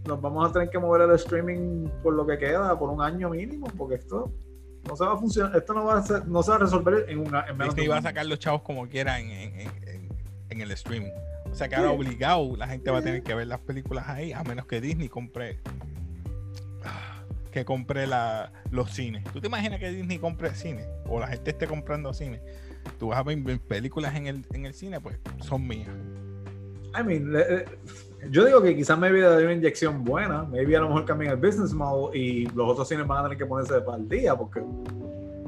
Nos 0.07 0.21
vamos 0.21 0.49
a 0.51 0.53
tener 0.53 0.71
que 0.71 0.79
mover 0.79 1.03
el 1.03 1.11
streaming 1.17 1.87
por 2.03 2.15
lo 2.15 2.27
que 2.27 2.37
queda, 2.39 2.77
por 2.79 2.91
un 2.91 3.01
año 3.03 3.31
mínimo, 3.31 3.67
porque 3.79 3.97
esto 3.97 4.33
no 4.89 4.97
se 4.97 5.05
va 5.05 5.13
a 5.13 5.17
funcionar, 5.17 5.55
esto 5.57 5.75
no 5.75 5.85
va 5.85 5.99
a 5.99 6.03
ser, 6.03 6.27
no 6.27 6.43
se 6.43 6.51
va 6.51 6.57
a 6.57 6.61
resolver 6.61 7.05
en, 7.09 7.21
una, 7.21 7.43
en 7.47 7.57
menos 7.57 7.75
Disney 7.75 7.89
va 7.89 7.99
a 7.99 8.03
sacar 8.03 8.27
los 8.27 8.39
chavos 8.41 8.63
como 8.63 8.89
quiera 8.89 9.21
en- 9.21 9.31
en- 9.31 9.61
en- 9.61 10.09
en 10.49 10.61
el 10.61 10.71
streaming. 10.73 11.13
O 11.53 11.55
sea 11.55 11.69
que 11.69 11.77
ahora 11.77 11.91
obligado 11.91 12.57
la 12.57 12.67
gente 12.67 12.91
va 12.91 12.99
a 12.99 13.03
tener 13.03 13.23
que 13.23 13.35
ver 13.35 13.47
las 13.47 13.61
películas 13.61 14.09
ahí, 14.09 14.33
a 14.33 14.43
menos 14.43 14.67
que 14.67 14.81
Disney 14.81 15.09
compre 15.09 15.61
que 17.53 17.67
compre 17.67 18.07
la, 18.07 18.51
los 18.71 18.91
cines. 18.91 19.23
¿Tú 19.31 19.41
te 19.41 19.47
imaginas 19.47 19.79
que 19.79 19.91
Disney 19.91 20.19
compre 20.19 20.55
cine? 20.55 20.87
O 21.07 21.21
la 21.21 21.29
gente 21.29 21.51
esté 21.51 21.67
comprando 21.67 22.15
cine. 22.15 22.41
Tú 22.99 23.09
vas 23.09 23.19
a 23.19 23.23
ver 23.23 23.61
películas 23.61 24.17
en 24.17 24.27
el, 24.27 24.47
en 24.55 24.65
el 24.65 24.73
cine, 24.73 24.99
pues 25.01 25.19
son 25.41 25.69
mías. 25.69 25.91
I 26.99 27.05
mean, 27.05 27.33
yo 28.31 28.45
digo 28.45 28.63
que 28.63 28.75
quizás 28.75 28.99
me 28.99 29.13
vida 29.13 29.37
de 29.37 29.45
una 29.45 29.53
inyección 29.53 30.03
buena, 30.05 30.45
maybe 30.45 30.77
a 30.77 30.81
lo 30.81 30.89
mejor 30.89 31.05
cambien 31.05 31.33
el 31.33 31.37
business 31.37 31.73
model 31.73 32.19
y 32.19 32.47
los 32.47 32.71
otros 32.71 32.89
cines 32.89 33.07
van 33.07 33.19
a 33.19 33.23
tener 33.25 33.39
que 33.39 33.47
ponerse 33.47 33.81
para 33.83 33.99
el 33.99 34.09
día, 34.09 34.35
porque 34.35 34.63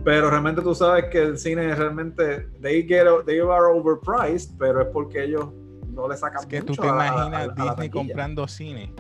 pero 0.04 0.28
realmente 0.28 0.60
tú 0.60 0.74
sabes 0.74 1.06
que 1.06 1.22
el 1.22 1.38
cine 1.38 1.74
realmente 1.74 2.46
they 2.60 2.82
get 2.86 3.06
they 3.24 3.40
are 3.40 3.72
overpriced, 3.72 4.50
pero 4.58 4.82
es 4.82 4.88
porque 4.88 5.24
ellos 5.24 5.48
no 5.94 6.08
le 6.08 6.16
sacan 6.16 6.40
Es 6.42 6.46
que 6.46 6.62
tú 6.62 6.74
te 6.74 6.86
a 6.86 6.90
a 6.90 7.06
imaginas 7.06 7.48
a 7.58 7.62
Disney 7.62 7.90
comprando 7.90 8.46
cine. 8.48 8.92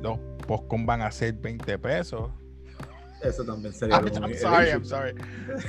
Los 0.00 0.18
postcom 0.46 0.84
van 0.86 1.02
a 1.02 1.10
ser 1.10 1.34
20 1.34 1.78
pesos. 1.78 2.30
Eso 3.22 3.44
también 3.44 3.72
sería 3.72 3.96
I'm, 3.96 4.04
algo 4.06 4.20
muy- 4.20 4.32
I'm 4.32 4.38
sorry, 4.38 4.68
I'm 4.70 4.84
sorry. 4.84 5.14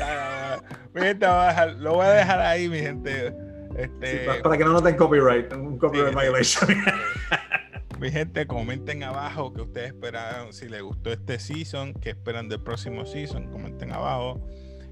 Ah, 0.02 0.60
mi 0.94 1.02
gente, 1.02 1.26
voy 1.26 1.36
a 1.36 1.48
dejar- 1.48 1.76
lo 1.78 1.94
voy 1.96 2.06
a 2.06 2.10
dejar 2.12 2.40
ahí, 2.42 2.68
mi 2.70 2.80
gente. 2.80 3.34
Este, 3.78 4.26
pa- 4.26 4.42
para 4.44 4.58
que 4.58 4.64
no 4.66 4.74
noten 4.74 4.96
copyright, 4.96 5.54
un 5.54 5.78
copyright 5.78 6.14
Sí. 6.14 6.20
violation. 6.20 6.70
Mi 8.00 8.12
gente, 8.12 8.46
comenten 8.46 9.02
abajo 9.02 9.54
que 9.54 9.62
ustedes 9.62 9.88
esperaron, 9.88 10.54
si 10.54 10.68
les 10.70 10.84
gustó 10.84 11.12
este 11.12 11.40
season, 11.40 11.96
que 11.96 12.12
esperan 12.12 12.48
del 12.48 12.62
próximo 12.62 13.08
season, 13.08 13.52
comenten 13.52 13.92
abajo. 13.92 14.40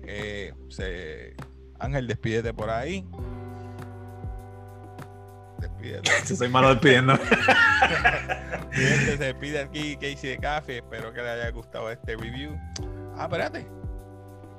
Eh, 0.07 0.53
se- 0.69 1.35
Ángel, 1.77 2.07
despídete 2.07 2.51
por 2.51 2.71
ahí. 2.71 3.05
Despídete. 5.65 6.12
Si 6.25 6.36
soy 6.36 6.49
malo 6.49 6.69
despidiendo. 6.69 7.17
Se 8.71 9.17
despide 9.17 9.62
aquí 9.62 9.95
Casey 9.95 10.32
de 10.32 10.38
Café. 10.38 10.78
Espero 10.78 11.13
que 11.13 11.21
les 11.21 11.32
haya 11.32 11.49
gustado 11.51 11.89
este 11.89 12.15
review. 12.15 12.58
Ah, 13.17 13.23
espérate. 13.23 13.65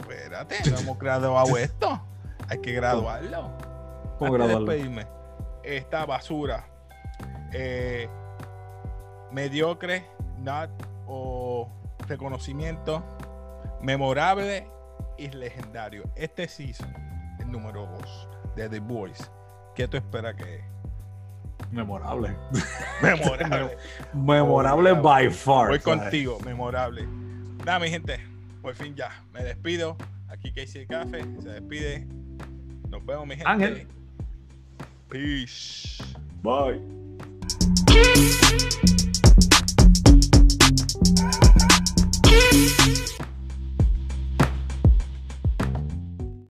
Espérate, 0.00 0.70
no 0.70 0.78
hemos 0.78 0.98
graduado 0.98 1.56
esto. 1.58 2.00
Hay 2.48 2.60
que 2.60 2.72
graduarlo. 2.72 3.50
¿Cómo 4.18 4.32
de 4.32 4.38
graduarlo? 4.38 4.66
despedirme, 4.66 5.06
esta 5.62 6.06
basura 6.06 6.66
eh, 7.52 8.08
mediocre, 9.30 10.06
not 10.38 10.70
o 11.06 11.68
reconocimiento 12.08 13.04
memorable 13.82 14.68
y 15.18 15.28
legendario. 15.28 16.04
Este 16.14 16.48
season, 16.48 16.92
el 17.40 17.50
número 17.50 17.86
2 17.86 18.28
de 18.56 18.68
The 18.68 18.80
Boys. 18.80 19.30
¿Qué 19.74 19.86
tú 19.88 19.96
esperas 19.96 20.34
que 20.36 20.56
es? 20.56 20.64
Memorable. 21.76 22.34
memorable. 23.02 23.76
memorable 24.14 24.94
by 24.94 25.30
far. 25.30 25.68
Voy 25.68 25.78
contigo, 25.78 26.38
memorable. 26.44 27.06
Nada, 27.64 27.78
mi 27.78 27.90
gente, 27.90 28.18
por 28.62 28.74
fin 28.74 28.94
ya. 28.94 29.10
Me 29.32 29.44
despido. 29.44 29.96
Aquí 30.28 30.52
Casey 30.52 30.82
el 30.82 30.88
Café 30.88 31.24
se 31.42 31.48
despide. 31.48 32.06
Nos 32.88 33.04
vemos, 33.04 33.26
mi 33.26 33.36
gente. 33.36 33.48
Ángel. 33.48 33.86
Peace. 35.08 36.02
Bye. 36.42 36.80